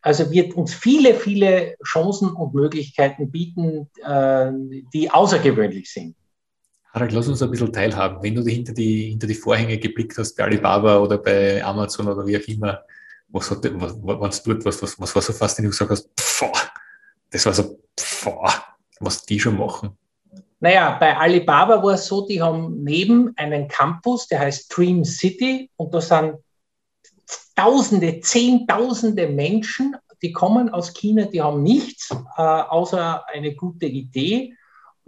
[0.00, 4.52] also wird uns viele, viele Chancen und Möglichkeiten bieten, äh,
[4.94, 6.16] die außergewöhnlich sind.
[6.92, 8.22] Harald, lass uns ein bisschen teilhaben.
[8.22, 12.26] Wenn du hinter die, hinter die Vorhänge geblickt hast bei Alibaba oder bei Amazon oder
[12.26, 12.82] wie auch immer,
[13.28, 16.70] was, hat, was, was, was, was, was war so faszinierend, du gesagt hast, pfff,
[17.30, 18.28] das war so, pfff,
[19.00, 19.90] was die schon machen.
[20.60, 25.70] Naja, bei Alibaba war es so, die haben neben einen Campus, der heißt Dream City,
[25.76, 26.34] und da sind
[27.54, 34.54] Tausende, Zehntausende Menschen, die kommen aus China, die haben nichts äh, außer eine gute Idee.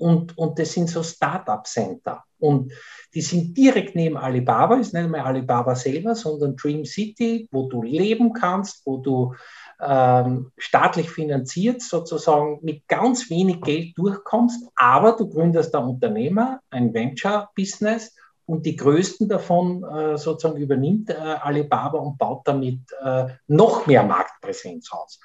[0.01, 2.25] Und, und das sind so Start-up-Center.
[2.39, 2.73] Und
[3.13, 7.83] die sind direkt neben Alibaba, ist nicht mehr Alibaba selber, sondern Dream City, wo du
[7.83, 9.35] leben kannst, wo du
[9.79, 16.95] ähm, staatlich finanziert sozusagen mit ganz wenig Geld durchkommst, aber du gründest ein Unternehmer, ein
[16.95, 18.15] Venture-Business
[18.47, 24.03] und die größten davon äh, sozusagen übernimmt äh, Alibaba und baut damit äh, noch mehr
[24.03, 25.21] Marktpräsenz aus.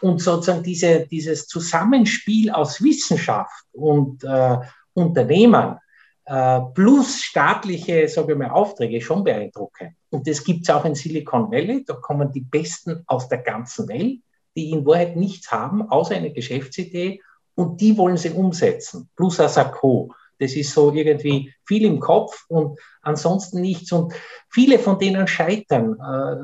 [0.00, 4.58] Und sozusagen diese, dieses Zusammenspiel aus Wissenschaft und äh,
[4.92, 5.78] Unternehmen
[6.26, 9.92] äh, plus staatliche, sage ich mal, Aufträge schon beeindruckend.
[10.10, 11.84] Und das gibt es auch in Silicon Valley.
[11.84, 14.20] Da kommen die Besten aus der ganzen Welt,
[14.56, 17.20] die in Wahrheit nichts haben, außer eine Geschäftsidee.
[17.56, 19.08] Und die wollen sie umsetzen.
[19.16, 20.12] Plus Asako.
[20.44, 23.90] Das ist so irgendwie viel im Kopf und ansonsten nichts.
[23.92, 24.12] Und
[24.50, 25.96] viele von denen scheitern,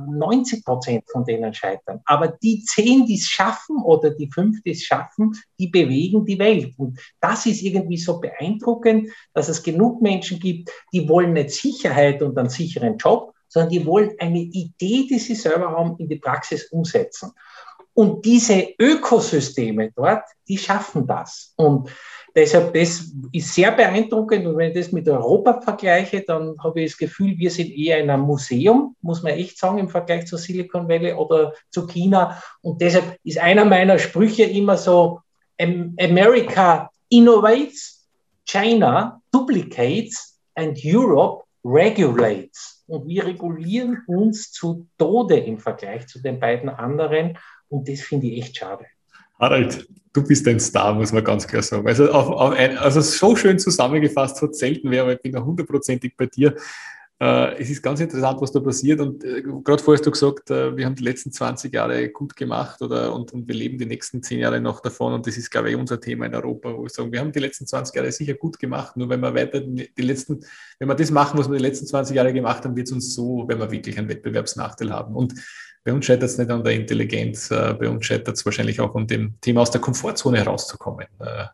[0.09, 2.01] 90 äh, Prozent von denen scheitern.
[2.07, 6.39] Aber die zehn, die es schaffen oder die fünf, die es schaffen, die bewegen die
[6.39, 6.73] Welt.
[6.79, 12.23] Und das ist irgendwie so beeindruckend, dass es genug Menschen gibt, die wollen nicht Sicherheit
[12.23, 16.17] und einen sicheren Job, sondern die wollen eine Idee, die sie selber haben, in die
[16.17, 17.33] Praxis umsetzen.
[17.93, 21.53] Und diese Ökosysteme dort, die schaffen das.
[21.57, 21.91] Und
[22.35, 24.47] Deshalb, das ist sehr beeindruckend.
[24.47, 27.99] Und wenn ich das mit Europa vergleiche, dann habe ich das Gefühl, wir sind eher
[27.99, 32.41] in einem Museum, muss man echt sagen, im Vergleich zu Silicon Valley oder zu China.
[32.63, 35.21] Und deshalb ist einer meiner Sprüche immer so,
[35.59, 38.07] America innovates,
[38.47, 42.85] China duplicates and Europe regulates.
[42.87, 47.39] Und wir regulieren uns zu Tode im Vergleich zu den beiden anderen.
[47.69, 48.87] Und das finde ich echt schade.
[49.41, 51.87] Harald, du bist ein Star, muss man ganz klar sagen.
[51.89, 55.43] Also, auf, auf ein, also so schön zusammengefasst hat selten wer, aber ich bin da
[55.43, 56.55] hundertprozentig bei dir.
[57.23, 59.01] Äh, es ist ganz interessant, was da passiert.
[59.01, 62.35] Und äh, gerade vorher hast du gesagt, äh, wir haben die letzten 20 Jahre gut
[62.35, 65.13] gemacht oder, und, und wir leben die nächsten 10 Jahre noch davon.
[65.13, 67.39] Und das ist, glaube ich, unser Thema in Europa, wo wir sagen, wir haben die
[67.39, 68.97] letzten 20 Jahre sicher gut gemacht.
[68.97, 70.41] Nur wenn wir weiter die letzten,
[70.79, 73.15] wenn wir das machen, was wir die letzten 20 Jahre gemacht haben, wird es uns
[73.15, 75.15] so, wenn wir wirklich einen Wettbewerbsnachteil haben.
[75.15, 75.35] Und
[75.85, 78.95] bei uns scheitert es nicht an der Intelligenz, äh, bei uns scheitert es wahrscheinlich auch
[78.95, 81.45] an dem Thema aus der Komfortzone herauszukommen äh,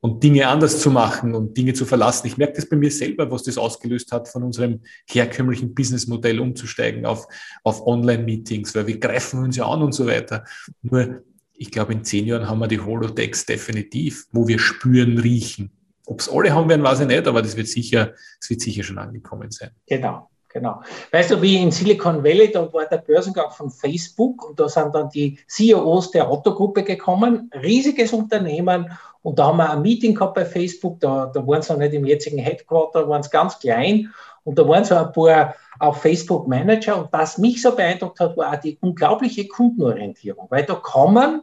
[0.00, 2.26] und Dinge anders zu machen und Dinge zu verlassen.
[2.26, 7.04] Ich merke das bei mir selber, was das ausgelöst hat, von unserem herkömmlichen Businessmodell umzusteigen
[7.04, 7.26] auf,
[7.62, 10.44] auf Online-Meetings, weil wir greifen uns ja an und so weiter.
[10.82, 15.70] Nur, ich glaube, in zehn Jahren haben wir die Holodecks definitiv, wo wir spüren, riechen.
[16.06, 18.82] Ob es alle haben werden, weiß ich nicht, aber das wird sicher, das wird sicher
[18.82, 19.70] schon angekommen sein.
[19.86, 20.29] Genau.
[20.52, 20.82] Genau.
[21.12, 24.94] Weißt du, wie in Silicon Valley, da war der Börsengang von Facebook und da sind
[24.94, 28.90] dann die CEOs der Otto-Gruppe gekommen, riesiges Unternehmen
[29.22, 31.92] und da haben wir ein Meeting gehabt bei Facebook, da, da waren sie noch nicht
[31.92, 34.12] im jetzigen Headquarter, waren sie ganz klein.
[34.44, 36.98] Und da waren so ein paar auch Facebook-Manager.
[36.98, 41.42] Und was mich so beeindruckt hat, war auch die unglaubliche Kundenorientierung, weil da kommen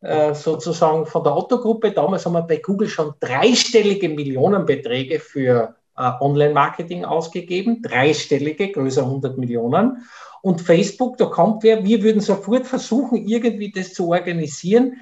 [0.00, 7.04] äh, sozusagen von der Otto-Gruppe, damals haben wir bei Google schon dreistellige Millionenbeträge für Online-Marketing
[7.04, 10.06] ausgegeben, dreistellige, größer 100 Millionen.
[10.42, 14.98] Und Facebook, da kommt wer, wir würden sofort versuchen, irgendwie das zu organisieren.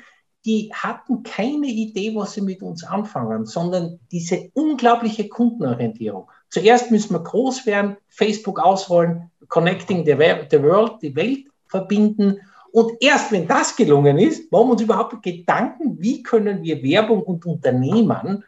[0.47, 6.31] Die hatten keine Idee, was sie mit uns anfangen, sondern diese unglaubliche Kundenorientierung.
[6.49, 10.17] Zuerst müssen wir groß werden, Facebook ausrollen, Connecting the,
[10.51, 12.39] the World, die Welt verbinden.
[12.73, 17.23] Und erst wenn das gelungen ist, machen wir uns überhaupt Gedanken, wie können wir Werbung
[17.23, 18.45] und Unternehmen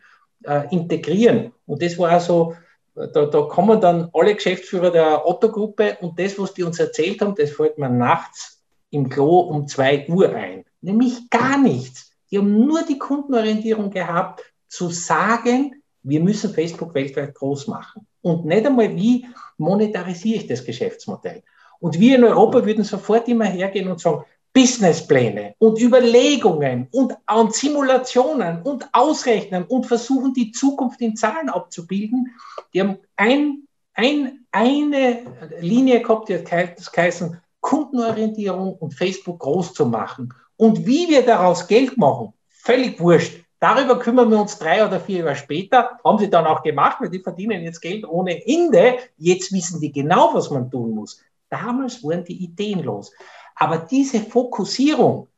[0.46, 1.52] äh, integrieren.
[1.66, 2.54] Und das war so,
[2.94, 7.34] da, da kommen dann alle Geschäftsführer der Otto-Gruppe und das, was die uns erzählt haben,
[7.34, 10.64] das fällt mir nachts im Klo um zwei Uhr ein.
[10.80, 12.12] Nämlich gar nichts.
[12.30, 18.06] Die haben nur die Kundenorientierung gehabt, zu sagen, wir müssen Facebook weltweit groß machen.
[18.22, 19.26] Und nicht einmal, wie
[19.58, 21.42] monetarisiere ich das Geschäftsmodell.
[21.78, 24.24] Und wir in Europa würden sofort immer hergehen und sagen,
[24.56, 32.34] Businesspläne und Überlegungen und, und, Simulationen und Ausrechnen und versuchen, die Zukunft in Zahlen abzubilden.
[32.72, 35.18] Die haben ein, ein, eine
[35.60, 36.46] Linie gehabt, die hat
[36.90, 40.32] geheißen, Kundenorientierung und Facebook groß zu machen.
[40.56, 43.44] Und wie wir daraus Geld machen, völlig wurscht.
[43.60, 45.98] Darüber kümmern wir uns drei oder vier Jahre später.
[46.02, 48.96] Haben sie dann auch gemacht, weil die verdienen jetzt Geld ohne Ende.
[49.18, 51.20] Jetzt wissen die genau, was man tun muss.
[51.50, 53.12] Damals waren die Ideen los.
[53.56, 55.28] Aber diese Fokussierung,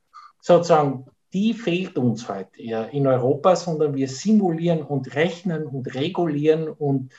[0.41, 2.61] sozusagen, die fehlt uns heute
[2.93, 7.13] in Europa, sondern wir simulieren und rechnen und regulieren und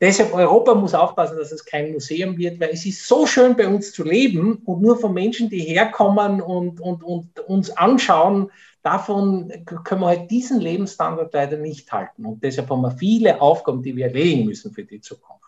[0.00, 3.68] deshalb Europa muss aufpassen, dass es kein Museum wird, weil es ist so schön bei
[3.68, 8.50] uns zu leben und nur von Menschen, die herkommen und, und, und uns anschauen,
[8.82, 9.52] davon
[9.84, 12.26] können wir halt diesen Lebensstandard leider nicht halten.
[12.26, 15.41] Und deshalb haben wir viele Aufgaben, die wir erledigen müssen für die Zukunft.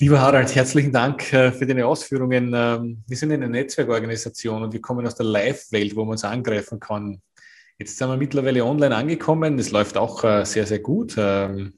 [0.00, 2.52] Lieber Harald, herzlichen Dank äh, für deine Ausführungen.
[2.54, 6.78] Ähm, wir sind eine Netzwerkorganisation und wir kommen aus der Live-Welt, wo man uns angreifen
[6.78, 7.20] kann.
[7.80, 9.56] Jetzt sind wir mittlerweile online angekommen.
[9.56, 11.16] Das läuft auch äh, sehr, sehr gut.
[11.18, 11.74] Ähm,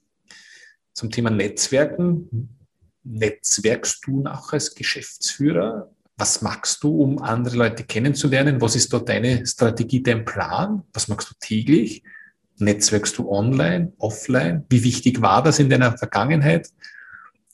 [0.93, 2.59] zum Thema Netzwerken.
[3.05, 5.91] Netzwerkst du auch als Geschäftsführer?
[6.19, 8.61] Was machst du, um andere Leute kennenzulernen?
[8.61, 10.83] Was ist da deine Strategie, dein Plan?
[10.93, 12.03] Was machst du täglich?
[12.59, 14.67] Netzwerkst du online, offline?
[14.69, 16.69] Wie wichtig war das in deiner Vergangenheit?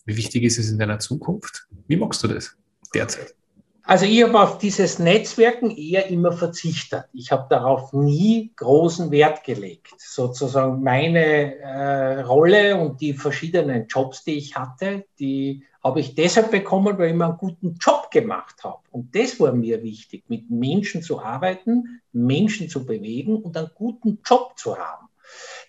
[0.07, 1.67] Wie wichtig ist es in deiner Zukunft?
[1.89, 2.57] Wie magst du das
[2.95, 3.35] derzeit?
[3.83, 7.05] Also ich habe auf dieses Netzwerken eher immer verzichtet.
[7.13, 9.95] Ich habe darauf nie großen Wert gelegt.
[9.99, 16.51] Sozusagen meine äh, Rolle und die verschiedenen Jobs, die ich hatte, die habe ich deshalb
[16.51, 18.81] bekommen, weil ich mir einen guten Job gemacht habe.
[18.91, 24.19] Und das war mir wichtig, mit Menschen zu arbeiten, Menschen zu bewegen und einen guten
[24.25, 25.07] Job zu haben.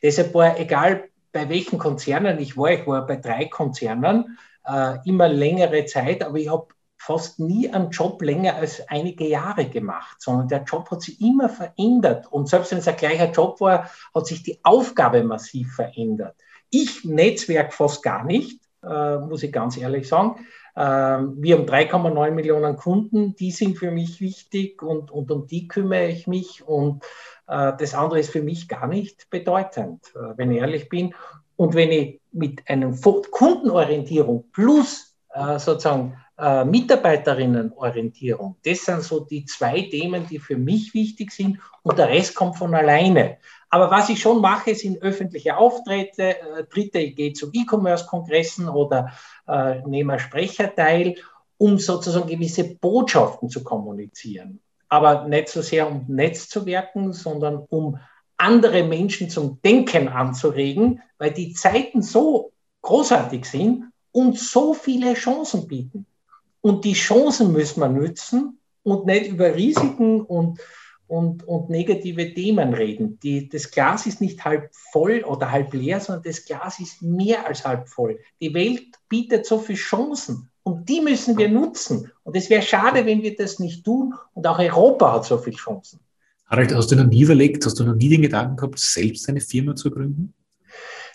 [0.01, 2.71] Deshalb war egal, bei welchen Konzernen ich war.
[2.71, 6.65] Ich war bei drei Konzernen äh, immer längere Zeit, aber ich habe
[6.97, 11.47] fast nie einen Job länger als einige Jahre gemacht, sondern der Job hat sich immer
[11.47, 12.25] verändert.
[12.31, 16.35] Und selbst wenn es ein gleicher Job war, hat sich die Aufgabe massiv verändert.
[16.71, 20.43] Ich netzwerk fast gar nicht, äh, muss ich ganz ehrlich sagen.
[20.75, 25.67] Ähm, wir haben 3,9 Millionen Kunden, die sind für mich wichtig und, und um die
[25.67, 26.63] kümmere ich mich.
[26.67, 27.03] Und
[27.47, 31.13] das andere ist für mich gar nicht bedeutend, äh, wenn ich ehrlich bin.
[31.55, 39.81] Und wenn ich mit einer Kundenorientierung plus äh, sozusagen Mitarbeiterinnenorientierung, das sind so die zwei
[39.81, 43.37] Themen, die für mich wichtig sind und der Rest kommt von alleine.
[43.71, 46.35] Aber was ich schon mache, sind öffentliche Auftritte,
[46.69, 49.13] Dritte, ich gehe zu E-Commerce-Kongressen oder
[49.47, 51.15] äh, nehme Sprecher teil,
[51.57, 57.65] um sozusagen gewisse Botschaften zu kommunizieren aber nicht so sehr um Netz zu wirken, sondern
[57.69, 57.99] um
[58.37, 65.67] andere Menschen zum Denken anzuregen, weil die Zeiten so großartig sind und so viele Chancen
[65.67, 66.05] bieten.
[66.61, 70.59] Und die Chancen müssen wir nützen und nicht über Risiken und,
[71.07, 73.19] und, und negative Themen reden.
[73.19, 77.45] Die, das Glas ist nicht halb voll oder halb leer, sondern das Glas ist mehr
[77.47, 78.19] als halb voll.
[78.41, 82.11] Die Welt bietet so viele Chancen und die müssen wir nutzen.
[82.23, 84.13] Und es wäre schade, wenn wir das nicht tun.
[84.33, 86.01] Und auch Europa hat so viele Chancen.
[86.45, 89.39] Harald, hast du noch nie überlegt, hast du noch nie den Gedanken gehabt, selbst eine
[89.39, 90.33] Firma zu gründen?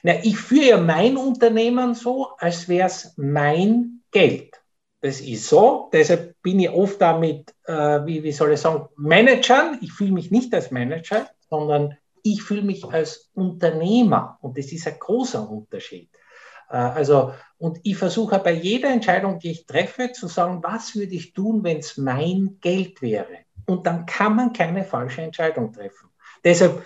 [0.03, 4.55] Na, ich führe ja mein Unternehmen so, als wäre es mein Geld.
[5.03, 5.91] Das ist so.
[5.93, 9.77] Deshalb bin ich oft damit, äh, wie, wie soll ich sagen, Managern.
[9.83, 14.38] Ich fühle mich nicht als Manager, sondern ich fühle mich als Unternehmer.
[14.41, 16.09] Und das ist ein großer Unterschied.
[16.73, 21.15] Äh, also, und ich versuche bei jeder Entscheidung, die ich treffe, zu sagen, was würde
[21.15, 23.45] ich tun, wenn es mein Geld wäre?
[23.67, 26.09] Und dann kann man keine falsche Entscheidung treffen.
[26.43, 26.85] Deshalb,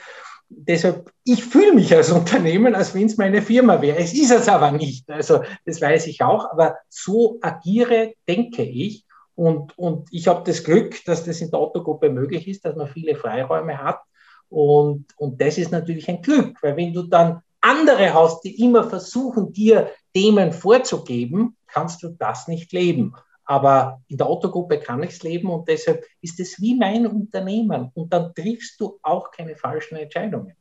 [0.48, 3.98] deshalb ich fühle mich als Unternehmen, als wenn es meine Firma wäre.
[3.98, 5.08] Es ist es aber nicht.
[5.08, 6.50] Also, das weiß ich auch.
[6.50, 9.04] Aber so agiere, denke ich.
[9.34, 12.88] Und, und ich habe das Glück, dass das in der Autogruppe möglich ist, dass man
[12.88, 14.00] viele Freiräume hat.
[14.48, 18.88] Und, und das ist natürlich ein Glück, weil wenn du dann andere hast, die immer
[18.88, 23.14] versuchen, dir Themen vorzugeben, kannst du das nicht leben.
[23.44, 27.90] Aber in der Autogruppe kann ich es leben und deshalb ist es wie mein Unternehmen
[27.94, 30.54] und dann triffst du auch keine falschen Entscheidungen.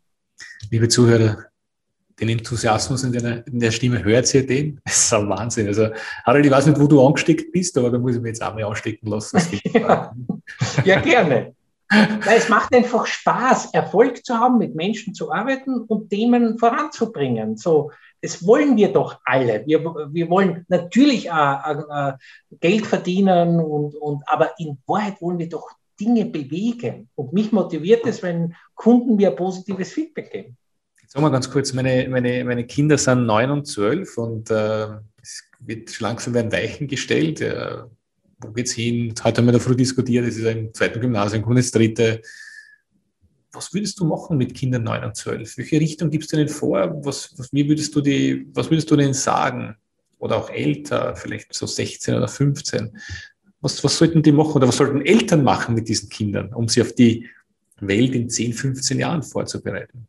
[0.69, 1.45] Liebe Zuhörer,
[2.19, 4.79] den Enthusiasmus in, deiner, in der Stimme hört ihr den?
[4.85, 5.67] Das ist ein Wahnsinn.
[5.67, 5.89] Also,
[6.23, 8.53] Harald, ich weiß nicht, wo du angesteckt bist, aber da muss ich mich jetzt auch
[8.53, 9.39] mal anstecken lassen.
[9.73, 10.13] ja.
[10.85, 11.54] ja, gerne.
[11.89, 17.57] Weil es macht einfach Spaß, Erfolg zu haben, mit Menschen zu arbeiten und Themen voranzubringen.
[17.57, 19.63] So, das wollen wir doch alle.
[19.67, 22.13] Wir, wir wollen natürlich auch, auch,
[22.59, 25.69] Geld verdienen, und, und, aber in Wahrheit wollen wir doch
[25.99, 27.09] Dinge bewegen.
[27.15, 30.57] Und mich motiviert es, wenn Kunden mir positives Feedback geben.
[31.07, 34.87] Sag mal ganz kurz, meine, meine, meine Kinder sind neun und zwölf und äh,
[35.21, 37.41] es wird langsam werden Weichen gestellt.
[38.47, 39.13] Wo geht's hin?
[39.23, 42.21] Heute haben wir früh diskutiert, es ist im zweiten Gymnasium, kommt ins dritte.
[43.51, 45.57] Was würdest du machen mit Kindern 9 und 12?
[45.57, 47.01] Welche Richtung gibst du denen vor?
[47.03, 49.75] Was, was, wie würdest du die, was würdest du denen sagen?
[50.19, 52.97] Oder auch älter, vielleicht so 16 oder 15.
[53.61, 56.81] Was, was sollten die machen oder was sollten Eltern machen mit diesen Kindern, um sie
[56.81, 57.27] auf die
[57.79, 60.07] Welt in 10, 15 Jahren vorzubereiten?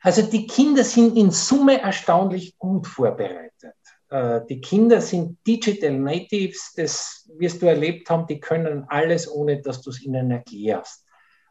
[0.00, 3.74] Also die Kinder sind in Summe erstaunlich gut vorbereitet.
[4.08, 9.60] Äh, die Kinder sind Digital Natives, das wirst du erlebt haben, die können alles, ohne
[9.60, 11.04] dass du es ihnen erklärst.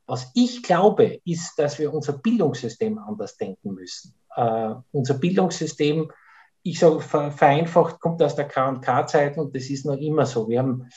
[0.08, 4.14] Was ich glaube, ist, dass wir unser Bildungssystem anders denken müssen.
[4.38, 6.12] Uh, unser Bildungssystem,
[6.62, 10.47] ich sage vereinfacht, kommt aus der KK-Zeit und das ist noch immer so.
[10.47, 10.89] Wir haben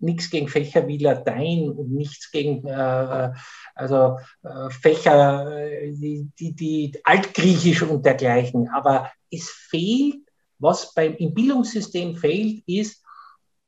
[0.00, 3.32] nichts gegen Fächer wie Latein und nichts gegen äh,
[3.74, 8.68] also, äh, Fächer, die, die, die Altgriechisch und dergleichen.
[8.68, 10.25] Aber es fehlt,
[10.58, 13.02] was beim, im Bildungssystem fehlt, ist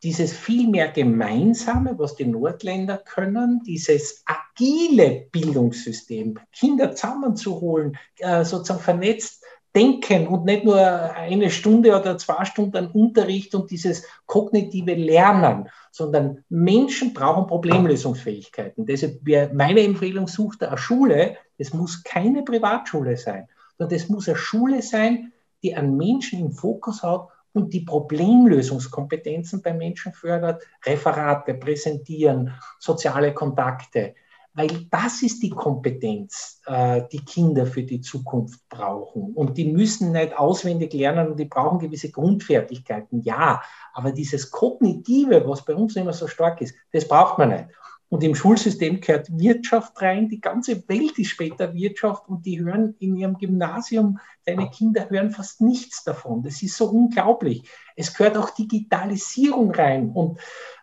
[0.02, 8.80] dieses viel mehr Gemeinsame, was die Nordländer können, dieses agile Bildungssystem, Kinder zusammenzuholen, äh, sozusagen
[8.80, 9.42] vernetzt
[9.74, 16.44] denken und nicht nur eine Stunde oder zwei Stunden Unterricht und dieses kognitive Lernen, sondern
[16.48, 18.86] Menschen brauchen Problemlösungsfähigkeiten.
[18.86, 24.28] Deshalb wäre meine Empfehlung, sucht eine Schule, es muss keine Privatschule sein, sondern es muss
[24.28, 25.32] eine Schule sein,
[25.62, 33.34] die einen Menschen im Fokus hat und die Problemlösungskompetenzen bei Menschen fördert, Referate, Präsentieren, soziale
[33.34, 34.14] Kontakte,
[34.54, 39.32] weil das ist die Kompetenz, äh, die Kinder für die Zukunft brauchen.
[39.34, 45.46] Und die müssen nicht auswendig lernen und die brauchen gewisse Grundfertigkeiten, ja, aber dieses Kognitive,
[45.46, 47.66] was bei uns immer so stark ist, das braucht man nicht.
[48.10, 50.30] Und im Schulsystem gehört Wirtschaft rein.
[50.30, 55.30] Die ganze Welt ist später Wirtschaft und die hören in ihrem Gymnasium, deine Kinder hören
[55.30, 56.42] fast nichts davon.
[56.42, 57.64] Das ist so unglaublich.
[57.96, 60.38] Es gehört auch Digitalisierung rein und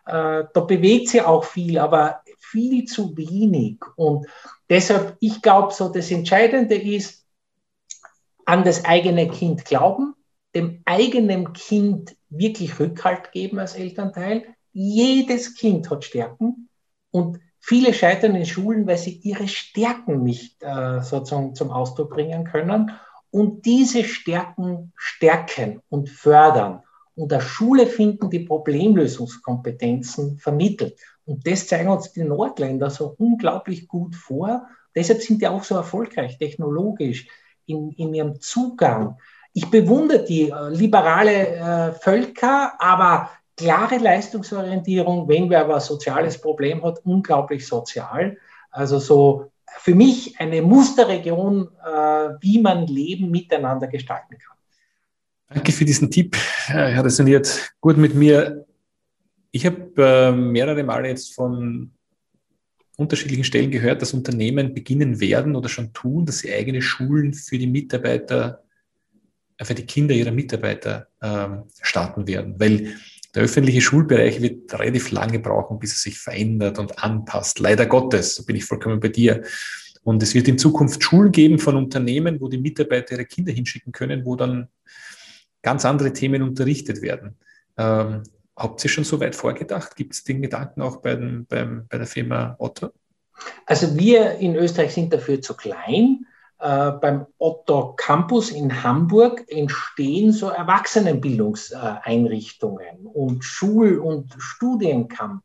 [0.06, 3.78] äh, da bewegt sich auch viel, aber viel zu wenig.
[3.96, 4.26] Und
[4.70, 7.24] deshalb, ich glaube, so das Entscheidende ist,
[8.44, 10.14] an das eigene Kind glauben,
[10.54, 14.44] dem eigenen Kind wirklich Rückhalt geben als Elternteil.
[14.72, 16.68] Jedes Kind hat Stärken
[17.16, 22.44] und viele scheitern in Schulen, weil sie ihre Stärken nicht äh, sozusagen zum Ausdruck bringen
[22.44, 22.90] können.
[23.30, 26.82] Und diese Stärken stärken und fördern
[27.14, 31.00] und der Schule finden, die Problemlösungskompetenzen vermittelt.
[31.24, 34.66] Und das zeigen uns die Nordländer so unglaublich gut vor.
[34.94, 37.28] Deshalb sind die auch so erfolgreich technologisch
[37.64, 39.16] in, in ihrem Zugang.
[39.54, 46.40] Ich bewundere die äh, liberale äh, Völker, aber klare Leistungsorientierung, wenn wer aber ein soziales
[46.40, 48.36] Problem hat, unglaublich sozial.
[48.70, 51.90] Also so für mich eine Musterregion, äh,
[52.40, 54.56] wie man Leben miteinander gestalten kann.
[55.48, 56.36] Danke für diesen Tipp.
[56.68, 58.66] Er resoniert gut mit mir.
[59.52, 61.92] Ich habe äh, mehrere Male jetzt von
[62.96, 67.58] unterschiedlichen Stellen gehört, dass Unternehmen beginnen werden oder schon tun, dass sie eigene Schulen für
[67.58, 68.64] die Mitarbeiter,
[69.58, 72.58] äh, für die Kinder ihrer Mitarbeiter ähm, starten werden.
[72.58, 72.94] Weil
[73.36, 77.58] der öffentliche Schulbereich wird relativ lange brauchen, bis er sich verändert und anpasst.
[77.58, 79.42] Leider Gottes, da bin ich vollkommen bei dir.
[80.02, 83.92] Und es wird in Zukunft Schulen geben von Unternehmen, wo die Mitarbeiter ihre Kinder hinschicken
[83.92, 84.68] können, wo dann
[85.60, 87.36] ganz andere Themen unterrichtet werden.
[87.76, 88.22] Ähm,
[88.56, 89.96] habt ihr schon so weit vorgedacht?
[89.96, 92.90] Gibt es den Gedanken auch bei, den, beim, bei der Firma Otto?
[93.66, 96.24] Also wir in Österreich sind dafür zu klein.
[96.58, 105.42] Äh, beim Otto Campus in Hamburg entstehen so Erwachsenenbildungseinrichtungen und Schul- und Studiencampus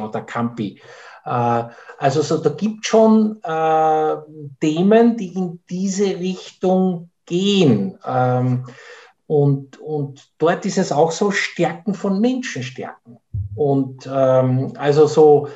[0.00, 0.80] oder Campi.
[1.24, 1.64] Äh,
[1.98, 4.16] also so, da gibt es schon äh,
[4.60, 7.98] Themen, die in diese Richtung gehen.
[8.06, 8.66] Ähm,
[9.26, 13.18] und, und dort ist es auch so Stärken von Menschen stärken.
[13.56, 15.48] Und ähm, also so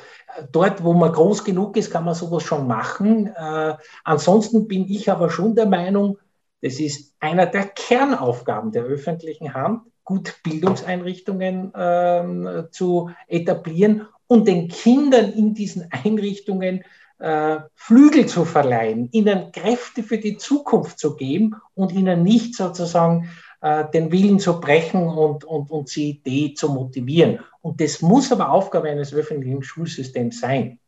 [0.51, 3.27] dort, wo man groß genug ist, kann man sowas schon machen.
[3.27, 6.17] Äh, ansonsten bin ich aber schon der Meinung,
[6.61, 14.67] das ist einer der Kernaufgaben der öffentlichen Hand, gut Bildungseinrichtungen äh, zu etablieren und den
[14.67, 16.83] Kindern in diesen Einrichtungen
[17.19, 23.29] äh, Flügel zu verleihen, ihnen Kräfte für die Zukunft zu geben und ihnen nicht sozusagen
[23.61, 27.39] äh, den Willen zu brechen und, und, und die Idee zu motivieren.
[27.61, 30.79] Und das muss aber Aufgabe eines öffentlichen Schulsystems sein.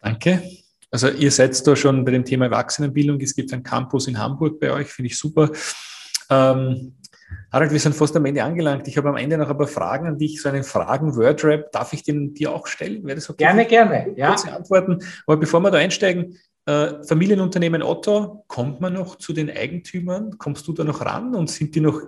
[0.00, 0.42] Danke.
[0.90, 3.20] Also ihr seid da schon bei dem Thema Erwachsenenbildung.
[3.20, 5.50] Es gibt einen Campus in Hamburg bei euch, finde ich super.
[6.30, 6.94] Ähm,
[7.52, 8.88] Harald, wir sind fast am Ende angelangt.
[8.88, 11.70] Ich habe am Ende noch ein paar Fragen an dich, so einen Fragen-Wordrap.
[11.70, 13.04] Darf ich den dir auch stellen?
[13.04, 13.44] Wäre das okay?
[13.44, 14.12] Gerne, gerne.
[14.16, 14.28] Ja.
[14.30, 14.98] Kurze Antworten.
[15.26, 20.36] Aber bevor wir da einsteigen, Äh, Familienunternehmen Otto, kommt man noch zu den Eigentümern?
[20.36, 22.02] Kommst du da noch ran und sind die noch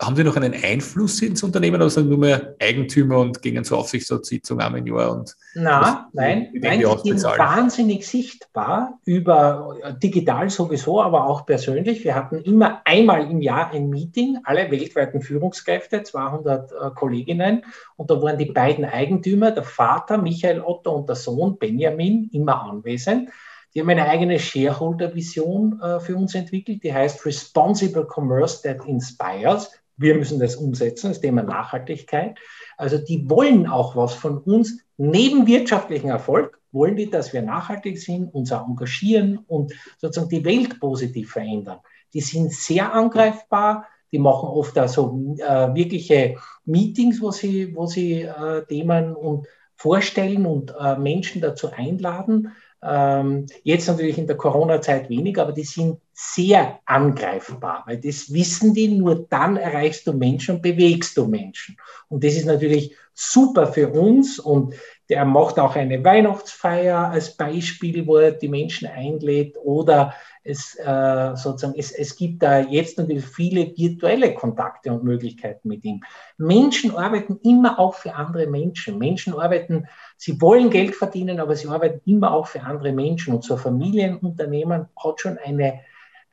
[0.00, 3.78] haben die noch einen Einfluss ins Unternehmen oder sind nur mehr Eigentümer und gehen zur
[3.78, 5.10] Aufsichtsratssitzung einmal im Jahr?
[5.10, 12.04] Und Na, nein, nein, die sind wahnsinnig sichtbar über äh, digital sowieso, aber auch persönlich.
[12.04, 17.64] Wir hatten immer einmal im Jahr ein Meeting, alle weltweiten Führungskräfte, 200 äh, Kolleginnen,
[17.96, 22.62] und da waren die beiden Eigentümer, der Vater Michael Otto und der Sohn Benjamin, immer
[22.62, 23.30] anwesend.
[23.74, 29.72] Die haben eine eigene Shareholder-Vision äh, für uns entwickelt, die heißt Responsible Commerce that Inspires.
[29.98, 32.38] Wir müssen das umsetzen, das Thema Nachhaltigkeit.
[32.76, 34.78] Also die wollen auch was von uns.
[34.96, 40.44] Neben wirtschaftlichen Erfolg wollen die, dass wir nachhaltig sind, uns auch engagieren und sozusagen die
[40.44, 41.80] Welt positiv verändern.
[42.14, 43.86] Die sind sehr angreifbar.
[44.12, 49.46] Die machen oft also äh, wirkliche Meetings, wo sie, wo sie äh, Themen und
[49.76, 52.52] vorstellen und äh, Menschen dazu einladen.
[52.82, 58.74] Ähm, jetzt natürlich in der Corona-Zeit weniger, aber die sind sehr angreifbar, weil das wissen
[58.74, 61.76] die, nur dann erreichst du Menschen und bewegst du Menschen.
[62.08, 64.74] Und das ist natürlich super für uns und
[65.08, 70.12] der macht auch eine Weihnachtsfeier als Beispiel, wo er die Menschen einlädt oder
[70.42, 75.84] es, äh, sozusagen, es, es gibt da jetzt natürlich viele virtuelle Kontakte und Möglichkeiten mit
[75.84, 76.02] ihm.
[76.36, 78.98] Menschen arbeiten immer auch für andere Menschen.
[78.98, 83.34] Menschen arbeiten, sie wollen Geld verdienen, aber sie arbeiten immer auch für andere Menschen.
[83.34, 85.80] Und so Familienunternehmen hat schon eine,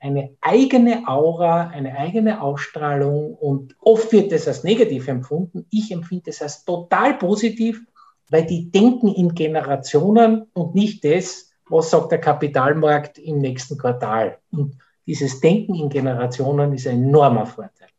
[0.06, 5.66] eine eigene Aura, eine eigene Ausstrahlung und oft wird es als negativ empfunden.
[5.72, 7.82] Ich empfinde es als total positiv
[8.30, 14.40] weil die denken in Generationen und nicht das, was sagt der Kapitalmarkt im nächsten Quartal.
[14.52, 17.90] Und dieses Denken in Generationen ist ein enormer Vorteil.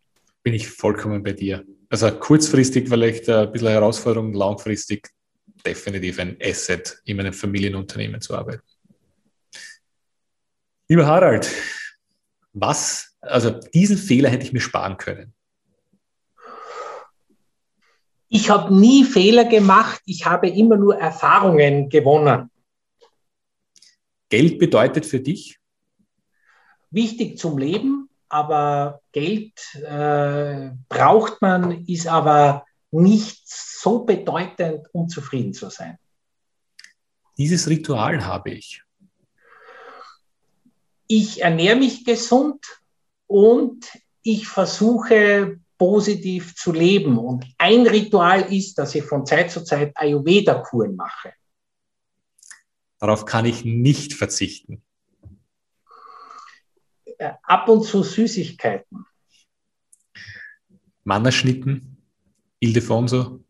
[0.43, 1.65] Bin ich vollkommen bei dir.
[1.89, 5.09] Also kurzfristig vielleicht ein bisschen Herausforderung, langfristig
[5.65, 8.63] definitiv ein Asset, in einem Familienunternehmen zu arbeiten.
[10.89, 11.51] Lieber Harald,
[12.59, 15.35] was, also diesen Fehler hätte ich mir sparen können.
[18.29, 22.51] Ich habe nie Fehler gemacht, ich habe immer nur Erfahrungen gewonnen.
[24.31, 25.59] Geld bedeutet für dich?
[26.91, 35.53] Wichtig zum Leben, aber Geld äh, braucht man, ist aber nicht so bedeutend, um zufrieden
[35.53, 35.99] zu sein.
[37.37, 38.83] Dieses Ritual habe ich.
[41.07, 42.65] Ich ernähre mich gesund
[43.27, 43.87] und
[44.23, 47.19] ich versuche positiv zu leben.
[47.19, 51.33] Und ein Ritual ist, dass ich von Zeit zu Zeit Ayurveda-Kuren mache.
[52.99, 54.83] Darauf kann ich nicht verzichten.
[57.19, 59.07] Äh, ab und zu Süßigkeiten.
[61.05, 62.03] Mannerschnitten,
[62.59, 63.45] Ildefonso.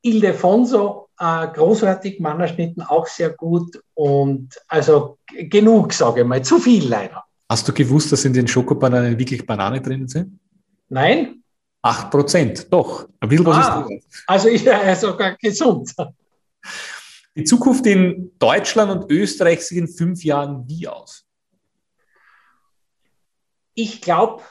[0.00, 6.88] Ildefonso, äh, großartig, Mannerschnitten auch sehr gut und also genug, sage ich mal, zu viel
[6.88, 7.24] leider.
[7.48, 10.38] Hast du gewusst, dass in den Schokobananen wirklich Bananen drin sind?
[10.88, 11.42] Nein?
[11.82, 13.08] 8 Prozent, doch.
[13.20, 14.02] Ein bisschen was ah, ist drin.
[14.26, 15.94] Also ist er sogar gesund.
[17.36, 21.24] Die Zukunft in Deutschland und Österreich sieht in fünf Jahren wie aus?
[23.74, 24.42] Ich glaube,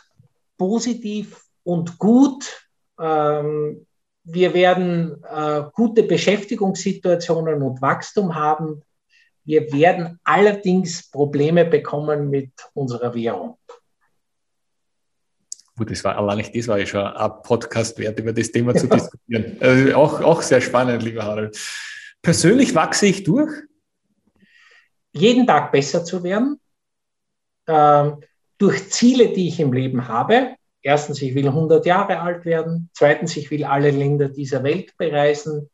[0.57, 2.69] positiv und gut.
[2.99, 3.85] Ähm,
[4.25, 8.81] wir werden äh, gute Beschäftigungssituationen und Wachstum haben.
[9.43, 13.57] Wir werden allerdings Probleme bekommen mit unserer Währung.
[15.77, 18.73] Gut, das war allein nicht das war ja schon ein Podcast wert, über das Thema
[18.73, 19.57] zu diskutieren.
[19.61, 21.57] Also auch, auch sehr spannend, lieber Harald.
[22.21, 23.51] Persönlich wachse ich durch?
[25.13, 26.59] Jeden Tag besser zu werden,
[27.67, 28.21] ähm,
[28.57, 30.55] durch Ziele, die ich im Leben habe.
[30.85, 32.91] Erstens, ich will 100 Jahre alt werden.
[32.93, 35.71] Zweitens, ich will alle Länder dieser Welt bereisen.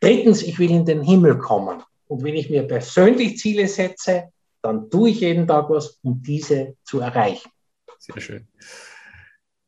[0.00, 1.82] Drittens, ich will in den Himmel kommen.
[2.06, 4.30] Und wenn ich mir persönlich Ziele setze,
[4.62, 7.50] dann tue ich jeden Tag was, um diese zu erreichen.
[7.98, 8.48] Sehr schön.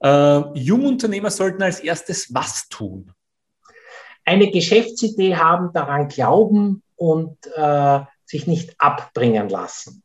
[0.02, 3.12] Äh, Jungunternehmer sollten als erstes was tun?
[4.24, 10.02] Eine Geschäftsidee haben, daran glauben und äh, sich nicht abbringen lassen.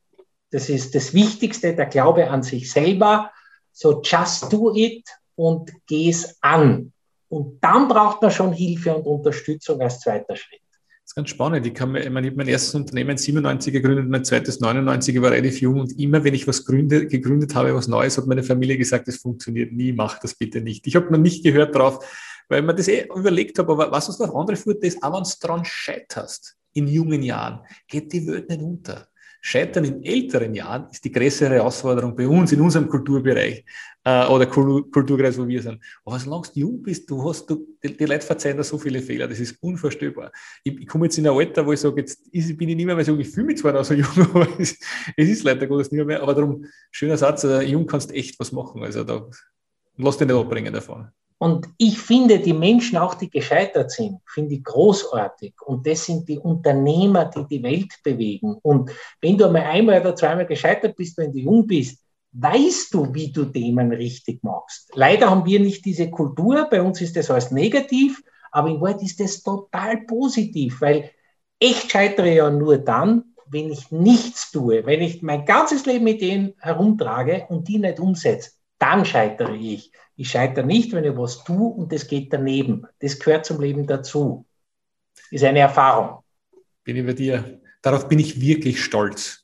[0.49, 3.31] Das ist das Wichtigste, der Glaube an sich selber.
[3.71, 5.03] So just do it
[5.35, 6.93] und geh es an.
[7.29, 10.59] Und dann braucht man schon Hilfe und Unterstützung als zweiter Schritt.
[11.03, 11.65] Das ist ganz spannend.
[11.65, 15.31] Ich, kann, ich, meine, ich mein erstes Unternehmen 97 gegründet, mein zweites 99, ich war
[15.31, 18.77] relativ jung und immer, wenn ich was gründe, gegründet habe, was Neues, hat meine Familie
[18.77, 20.87] gesagt, das funktioniert nie, mach das bitte nicht.
[20.87, 22.05] Ich habe noch nicht gehört drauf,
[22.49, 25.23] weil man das eh überlegt habe, aber was uns noch andere führt, ist, auch wenn
[25.23, 29.07] du daran scheiterst, in jungen Jahren, geht die Welt nicht unter.
[29.43, 33.65] Scheitern in älteren Jahren ist die größere Herausforderung bei uns in unserem Kulturbereich
[34.03, 35.81] äh, oder Kulturkreis, wo wir sind.
[36.05, 39.01] Aber solange du jung bist, du hast, du, die, die Leute verzeihen da so viele
[39.01, 40.31] Fehler, das ist unvorstellbar.
[40.63, 42.85] Ich, ich komme jetzt in ein Alter, wo ich sage, jetzt ist, bin ich nicht
[42.85, 44.77] mehr, weil ich, ich fühle mich zwar noch so jung, aber es,
[45.17, 46.21] es ist leider Gottes nicht mehr.
[46.21, 48.83] Aber darum, schöner Satz, äh, jung kannst echt was machen.
[48.83, 49.27] Also da
[49.97, 51.09] lass dich nicht abbringen davon.
[51.41, 55.55] Und ich finde die Menschen, auch die gescheitert sind, finde ich großartig.
[55.65, 58.57] Und das sind die Unternehmer, die die Welt bewegen.
[58.61, 61.99] Und wenn du einmal einmal oder zweimal gescheitert bist, wenn du jung bist,
[62.33, 64.91] weißt du, wie du Themen richtig machst.
[64.93, 66.67] Leider haben wir nicht diese Kultur.
[66.69, 68.21] Bei uns ist das alles negativ.
[68.51, 71.09] Aber in Wahrheit ist das total positiv, weil
[71.59, 76.21] echt scheitere ja nur dann, wenn ich nichts tue, wenn ich mein ganzes Leben mit
[76.21, 79.91] denen herumtrage und die nicht umsetze, dann scheitere ich.
[80.21, 82.85] Ich scheitere nicht, wenn ich was tue und das geht daneben.
[82.99, 84.45] Das gehört zum Leben dazu.
[85.31, 86.19] Ist eine Erfahrung.
[86.83, 87.59] Bin ich bei dir.
[87.81, 89.43] Darauf bin ich wirklich stolz.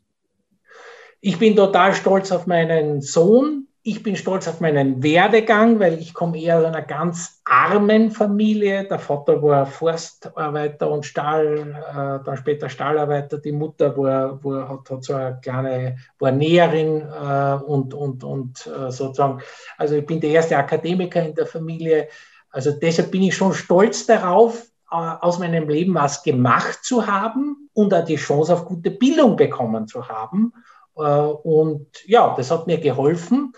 [1.19, 6.13] Ich bin total stolz auf meinen Sohn, ich bin stolz auf meinen Werdegang, weil ich
[6.13, 8.85] komme eher aus einer ganz armen Familie.
[8.85, 13.37] Der Vater war Forstarbeiter und Stahl, äh, dann später Stahlarbeiter.
[13.37, 18.67] Die Mutter war, war, hat, hat so eine kleine, war Näherin äh, und, und, und
[18.67, 19.39] äh, sozusagen,
[19.77, 22.09] also ich bin der erste Akademiker in der Familie.
[22.51, 27.69] Also deshalb bin ich schon stolz darauf, äh, aus meinem Leben was gemacht zu haben
[27.71, 30.51] und auch die Chance auf gute Bildung bekommen zu haben.
[30.97, 33.53] Äh, und ja, das hat mir geholfen.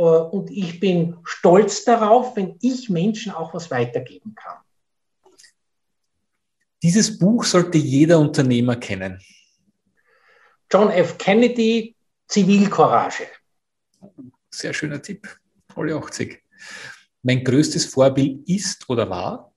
[0.00, 4.58] Äh, und ich bin stolz darauf, wenn ich Menschen auch was weitergeben kann.
[6.82, 9.20] Dieses Buch sollte jeder Unternehmer kennen.
[10.72, 11.18] John F.
[11.18, 11.94] Kennedy,
[12.26, 13.26] Zivilcourage.
[14.50, 15.28] Sehr schöner Tipp.
[15.76, 16.42] Alle 80.
[17.22, 19.52] Mein größtes Vorbild ist oder war?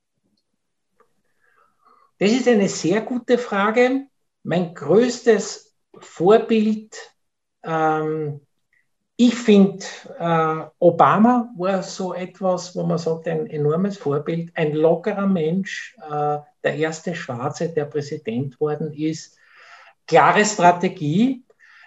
[2.17, 4.07] Das ist eine sehr gute Frage.
[4.43, 6.97] Mein größtes Vorbild
[7.63, 8.41] ähm,
[9.15, 9.85] ich finde,
[10.19, 16.39] äh, Obama war so etwas, wo man sagt, ein enormes Vorbild, ein lockerer Mensch, äh,
[16.63, 19.37] der erste Schwarze, der Präsident worden ist.
[20.07, 21.43] Klare Strategie.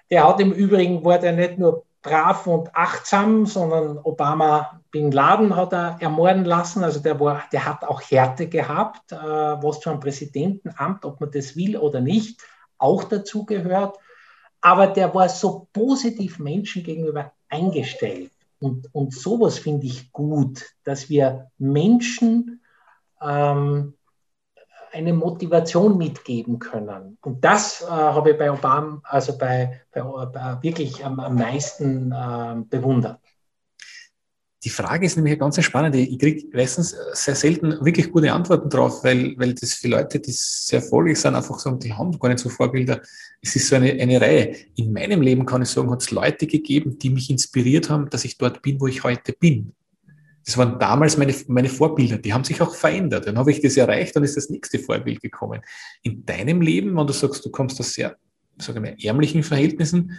[0.08, 5.56] Der hat im Übrigen, war der nicht nur brav und achtsam, sondern Obama Bin Laden
[5.56, 6.84] hat er ermorden lassen.
[6.84, 11.32] Also der, war, der hat auch Härte gehabt, äh, was zu einem Präsidentenamt, ob man
[11.32, 12.40] das will oder nicht,
[12.78, 13.98] auch dazu gehört
[14.66, 18.32] aber der war so positiv Menschen gegenüber eingestellt.
[18.58, 22.60] Und, und sowas finde ich gut, dass wir Menschen
[23.22, 23.94] ähm,
[24.92, 27.16] eine Motivation mitgeben können.
[27.22, 32.10] Und das äh, habe ich bei Obama, also bei, bei, bei wirklich am, am meisten
[32.10, 33.20] äh, bewundert.
[34.66, 35.94] Die Frage ist nämlich ganz spannend.
[35.94, 40.32] Ich kriege meistens sehr selten wirklich gute Antworten drauf, weil, weil das für Leute, die
[40.32, 43.00] sehr erfolgreich sind, einfach sagen, die haben gar nicht so Vorbilder.
[43.40, 44.56] Es ist so eine, eine Reihe.
[44.74, 48.24] In meinem Leben kann ich sagen, hat es Leute gegeben, die mich inspiriert haben, dass
[48.24, 49.72] ich dort bin, wo ich heute bin.
[50.44, 53.28] Das waren damals meine, meine Vorbilder, die haben sich auch verändert.
[53.28, 55.60] Dann habe ich das erreicht, dann ist das nächste Vorbild gekommen.
[56.02, 58.16] In deinem Leben, wenn du sagst, du kommst aus sehr,
[58.58, 60.18] sagen wir, ärmlichen Verhältnissen,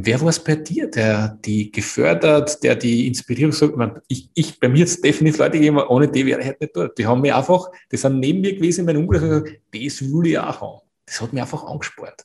[0.00, 4.00] Wer war es bei dir, der die gefördert, der die Inspirierung sagt?
[4.06, 6.96] Ich, ich, bei mir jetzt definitiv Leute gegeben, ohne die wäre ich halt nicht dort.
[6.96, 10.00] Die haben mir einfach, die sind neben mir gewesen in meinem Umkreis und gesagt, das
[10.02, 10.80] will ich auch haben.
[11.04, 12.24] Das hat mich einfach angespart.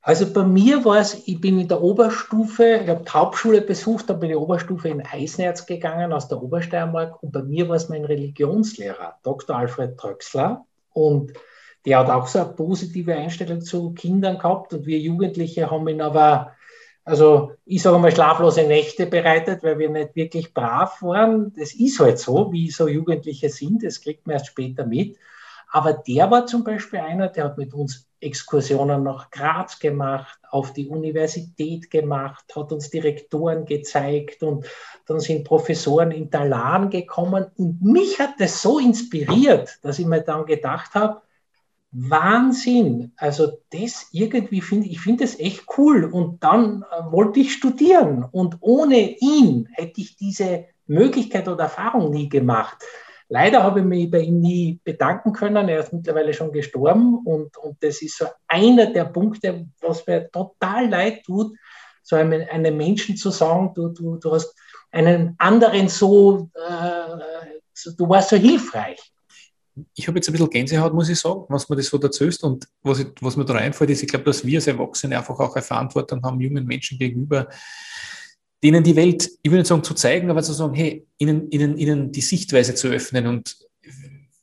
[0.00, 4.08] Also bei mir war es, ich bin in der Oberstufe, ich habe die Hauptschule besucht,
[4.08, 7.88] dann bin ich Oberstufe in Eisenerz gegangen aus der Obersteiermark und bei mir war es
[7.88, 9.56] mein Religionslehrer, Dr.
[9.56, 10.64] Alfred Tröxler.
[10.92, 11.32] Und
[11.84, 16.00] der hat auch so eine positive Einstellung zu Kindern gehabt und wir Jugendliche haben ihn
[16.00, 16.52] aber
[17.06, 21.52] also ich sage mal schlaflose Nächte bereitet, weil wir nicht wirklich brav waren.
[21.56, 23.84] Das ist halt so, wie so Jugendliche sind.
[23.84, 25.16] Das kriegt man erst später mit.
[25.70, 30.72] Aber der war zum Beispiel einer, der hat mit uns Exkursionen nach Graz gemacht, auf
[30.72, 34.66] die Universität gemacht, hat uns Direktoren gezeigt und
[35.06, 37.46] dann sind Professoren in Talan gekommen.
[37.56, 41.20] Und mich hat das so inspiriert, dass ich mir dann gedacht habe,
[41.98, 43.12] Wahnsinn.
[43.16, 46.04] Also das irgendwie finde ich finde das echt cool.
[46.04, 48.24] Und dann äh, wollte ich studieren.
[48.30, 52.84] Und ohne ihn hätte ich diese Möglichkeit oder Erfahrung nie gemacht.
[53.28, 55.68] Leider habe ich mich bei ihm nie bedanken können.
[55.68, 57.18] Er ist mittlerweile schon gestorben.
[57.24, 61.56] Und, und das ist so einer der Punkte, was mir total leid tut,
[62.02, 64.54] so einem, einem Menschen zu sagen, du, du, du hast
[64.92, 67.16] einen anderen so, äh,
[67.72, 69.12] so, du warst so hilfreich
[69.94, 72.66] ich habe jetzt ein bisschen Gänsehaut, muss ich sagen, was mir das so erzählst und
[72.82, 75.54] was, ich, was mir da reinfällt, ist, ich glaube, dass wir als Erwachsene einfach auch
[75.54, 77.48] eine Verantwortung haben, jungen Menschen gegenüber,
[78.62, 81.76] denen die Welt, ich will nicht sagen zu zeigen, aber zu sagen, hey, ihnen, ihnen,
[81.76, 83.56] ihnen die Sichtweise zu öffnen und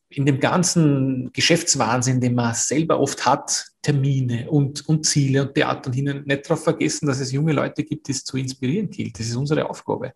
[0.10, 5.88] in dem ganzen Geschäftswahnsinn, den man selber oft hat, Termine und, und Ziele und Theater
[5.88, 9.18] und hin, nicht darauf vergessen, dass es junge Leute gibt, die es zu inspirieren gilt.
[9.20, 10.14] Das ist unsere Aufgabe.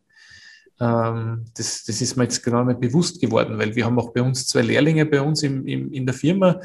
[0.79, 4.21] Ähm, das, das ist mir jetzt genau nicht bewusst geworden, weil wir haben auch bei
[4.21, 6.59] uns zwei Lehrlinge bei uns im, im, in der Firma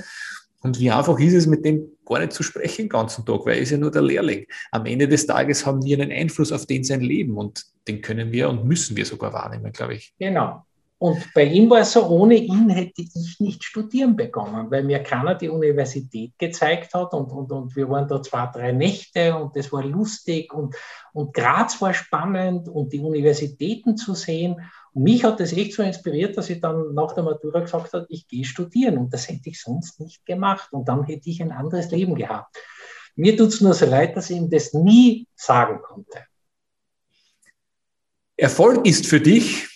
[0.62, 3.56] und wie einfach ist es, mit dem gar nicht zu sprechen den ganzen Tag, weil
[3.56, 4.46] er ist ja nur der Lehrling.
[4.70, 8.30] Am Ende des Tages haben wir einen Einfluss auf den sein Leben und den können
[8.30, 10.14] wir und müssen wir sogar wahrnehmen, glaube ich.
[10.18, 10.64] Genau.
[11.03, 15.00] Und bei ihm war es so, ohne ihn hätte ich nicht studieren begonnen, weil mir
[15.03, 19.57] keiner die Universität gezeigt hat und, und, und wir waren da zwei, drei Nächte und
[19.57, 20.76] das war lustig und,
[21.12, 24.61] und Graz war spannend und die Universitäten zu sehen.
[24.92, 28.07] Und mich hat das echt so inspiriert, dass ich dann nach der Matura gesagt habe,
[28.09, 31.50] ich gehe studieren und das hätte ich sonst nicht gemacht und dann hätte ich ein
[31.50, 32.57] anderes Leben gehabt.
[33.16, 36.26] Mir tut es nur so leid, dass ich ihm das nie sagen konnte.
[38.36, 39.71] Erfolg ist für dich,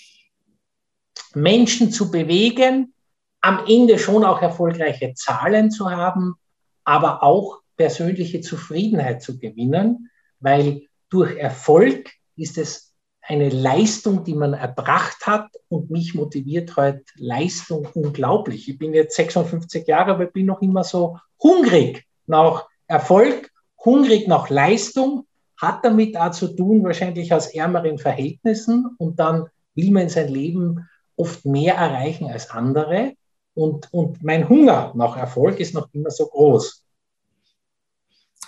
[1.37, 2.95] Menschen zu bewegen,
[3.43, 6.35] am Ende schon auch erfolgreiche Zahlen zu haben,
[6.83, 10.11] aber auch persönliche Zufriedenheit zu gewinnen,
[10.41, 17.05] weil durch Erfolg ist es eine Leistung, die man erbracht hat und mich motiviert heute
[17.17, 18.69] Leistung unglaublich.
[18.69, 23.51] Ich bin jetzt 56 Jahre, aber bin noch immer so hungrig nach Erfolg,
[23.85, 25.27] hungrig nach Leistung,
[25.61, 30.29] hat damit auch zu tun, wahrscheinlich aus ärmeren Verhältnissen und dann will man in sein
[30.29, 33.15] Leben oft mehr erreichen als andere.
[33.55, 36.85] Und, und mein Hunger nach Erfolg ist noch immer so groß.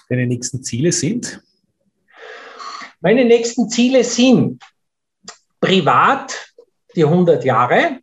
[0.08, 1.42] Deine nächsten Ziele sind?
[3.00, 4.62] Meine nächsten Ziele sind
[5.60, 6.54] privat
[6.94, 8.00] die 100 Jahre,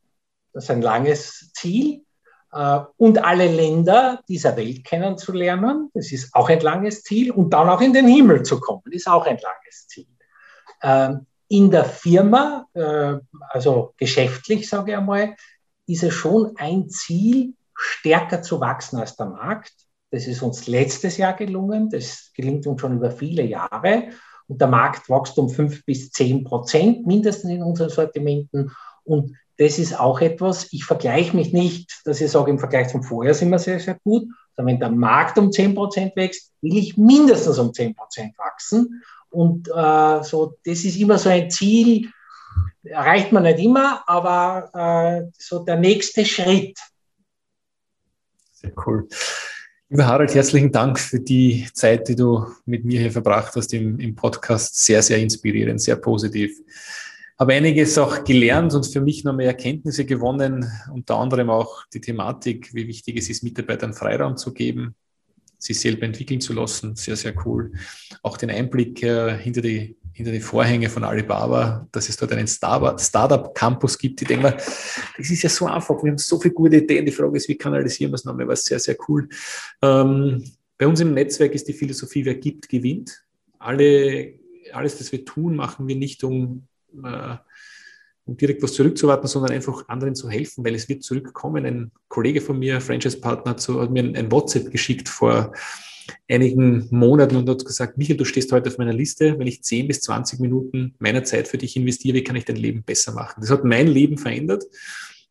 [0.54, 2.06] das ist ein langes Ziel,
[2.54, 7.70] äh, und alle Länder dieser Welt kennenzulernen, das ist auch ein langes Ziel, und dann
[7.70, 10.08] auch in den Himmel zu kommen, ist auch ein langes Ziel.
[11.56, 13.14] In der Firma, äh,
[13.50, 15.36] also geschäftlich, sage ich einmal,
[15.88, 19.72] ist es schon ein Ziel, stärker zu wachsen als der Markt.
[20.12, 21.90] Das ist uns letztes Jahr gelungen.
[21.90, 24.10] Das gelingt uns schon über viele Jahre.
[24.50, 28.74] Und der Markt wächst um fünf bis zehn Prozent mindestens in unseren Sortimenten.
[29.06, 33.02] Und das ist auch etwas, ich vergleiche mich nicht, dass ich sage, im Vergleich zum
[33.02, 34.26] Vorjahr sind wir sehr, sehr gut,
[34.58, 39.02] sondern wenn der Markt um zehn Prozent wächst, will ich mindestens um zehn Prozent wachsen.
[39.36, 42.10] Und äh, so, das ist immer so ein Ziel,
[42.84, 46.80] erreicht man nicht immer, aber äh, so der nächste Schritt.
[48.54, 49.08] Sehr cool.
[49.90, 54.00] Lieber Harald, herzlichen Dank für die Zeit, die du mit mir hier verbracht hast im,
[54.00, 54.84] im Podcast.
[54.84, 56.58] Sehr, sehr inspirierend, sehr positiv.
[57.38, 62.00] Habe einiges auch gelernt und für mich noch mehr Erkenntnisse gewonnen, unter anderem auch die
[62.00, 64.96] Thematik, wie wichtig es ist, Mitarbeitern Freiraum zu geben,
[65.66, 66.96] sich selber entwickeln zu lassen.
[66.96, 67.72] Sehr, sehr cool.
[68.22, 72.48] Auch den Einblick äh, hinter, die, hinter die Vorhänge von Alibaba, dass es dort einen
[72.48, 74.22] Startup-Campus gibt.
[74.22, 76.02] Ich denke mal, das ist ja so einfach.
[76.04, 77.06] Wir haben so viele gute Ideen.
[77.06, 78.48] Die Frage ist, wie kanalisieren wir es nochmal?
[78.48, 79.28] Was sehr, sehr cool.
[79.82, 80.44] Ähm,
[80.78, 83.24] bei uns im Netzwerk ist die Philosophie, wer gibt, gewinnt.
[83.60, 84.34] Alle,
[84.74, 86.68] alles, was wir tun, machen wir nicht, um
[87.04, 87.38] äh,
[88.26, 91.66] um direkt was zurückzuwarten, sondern einfach anderen zu helfen, weil es wird zurückkommen.
[91.66, 95.54] Ein Kollege von mir, Franchise-Partner, hat mir ein WhatsApp geschickt vor
[96.28, 99.88] einigen Monaten und hat gesagt, Michael, du stehst heute auf meiner Liste, wenn ich 10
[99.88, 103.42] bis 20 Minuten meiner Zeit für dich investiere, wie kann ich dein Leben besser machen?
[103.42, 104.64] Das hat mein Leben verändert.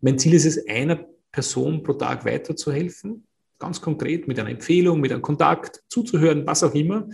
[0.01, 3.27] Mein Ziel ist es, einer Person pro Tag weiterzuhelfen,
[3.59, 7.09] ganz konkret mit einer Empfehlung, mit einem Kontakt, zuzuhören, was auch immer.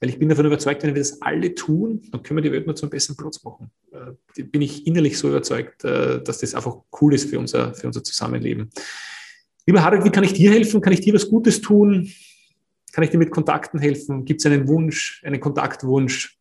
[0.00, 2.66] Weil ich bin davon überzeugt, wenn wir das alle tun, dann können wir die Welt
[2.66, 3.70] nur zu einem besseren Platz machen.
[4.36, 7.86] Äh, bin ich innerlich so überzeugt, äh, dass das einfach cool ist für unser, für
[7.86, 8.70] unser Zusammenleben.
[9.66, 10.80] Lieber Harald, wie kann ich dir helfen?
[10.80, 12.10] Kann ich dir was Gutes tun?
[12.92, 14.24] Kann ich dir mit Kontakten helfen?
[14.24, 16.38] Gibt es einen Wunsch, einen Kontaktwunsch?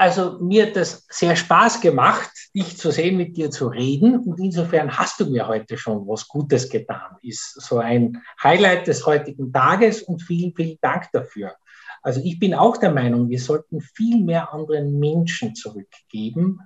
[0.00, 4.18] Also mir hat das sehr Spaß gemacht, dich zu sehen, mit dir zu reden.
[4.20, 7.16] Und insofern hast du mir heute schon was Gutes getan.
[7.20, 11.54] Ist so ein Highlight des heutigen Tages und vielen, vielen Dank dafür.
[12.02, 16.60] Also ich bin auch der Meinung, wir sollten viel mehr anderen Menschen zurückgeben.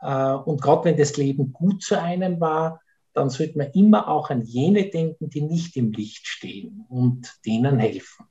[0.00, 2.80] Äh, und gerade wenn das Leben gut zu einem war,
[3.12, 7.78] dann sollte man immer auch an jene denken, die nicht im Licht stehen und denen
[7.78, 8.26] helfen.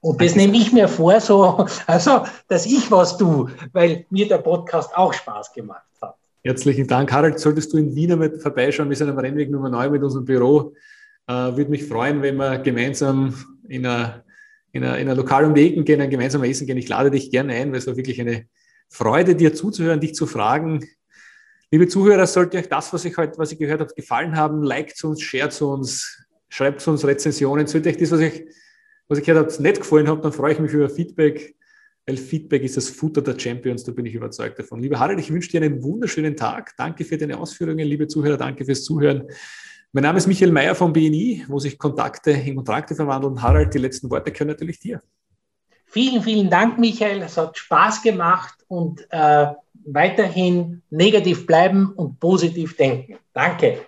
[0.00, 4.38] Und das nehme ich mir vor, so, also, dass ich was tue, weil mir der
[4.38, 6.16] Podcast auch Spaß gemacht hat.
[6.42, 7.10] Herzlichen Dank.
[7.12, 10.24] Harald, solltest du in Wien einmal vorbeischauen, wir sind am Rennweg Nummer 9 mit unserem
[10.24, 10.74] Büro.
[11.26, 13.34] Äh, Würde mich freuen, wenn wir gemeinsam
[13.68, 14.24] in einer
[14.74, 16.76] in einer, in einer Lokal um gehen, ein gemeinsames Essen gehen.
[16.76, 18.46] Ich lade dich gerne ein, weil es war wirklich eine
[18.88, 20.84] Freude, dir zuzuhören, dich zu fragen.
[21.70, 25.02] Liebe Zuhörer, sollte euch das, was ich heute, was ich gehört habe, gefallen haben, liked
[25.04, 27.68] uns, shared uns, schreibt uns Rezensionen.
[27.68, 28.46] Sollte euch das, was ich,
[29.06, 31.54] was ich gehört habe, nicht gefallen hat, dann freue ich mich über Feedback,
[32.04, 34.80] weil Feedback ist das Futter der Champions, da bin ich überzeugt davon.
[34.80, 36.72] Lieber Harald, ich wünsche dir einen wunderschönen Tag.
[36.76, 39.28] Danke für deine Ausführungen, liebe Zuhörer, danke fürs Zuhören.
[39.96, 43.40] Mein Name ist Michael Mayer vom BNI, wo sich Kontakte in Kontrakte verwandeln.
[43.40, 45.00] Harald, die letzten Worte können natürlich dir.
[45.86, 47.22] Vielen, vielen Dank, Michael.
[47.22, 49.46] Es hat Spaß gemacht und äh,
[49.84, 53.18] weiterhin negativ bleiben und positiv denken.
[53.32, 53.86] Danke.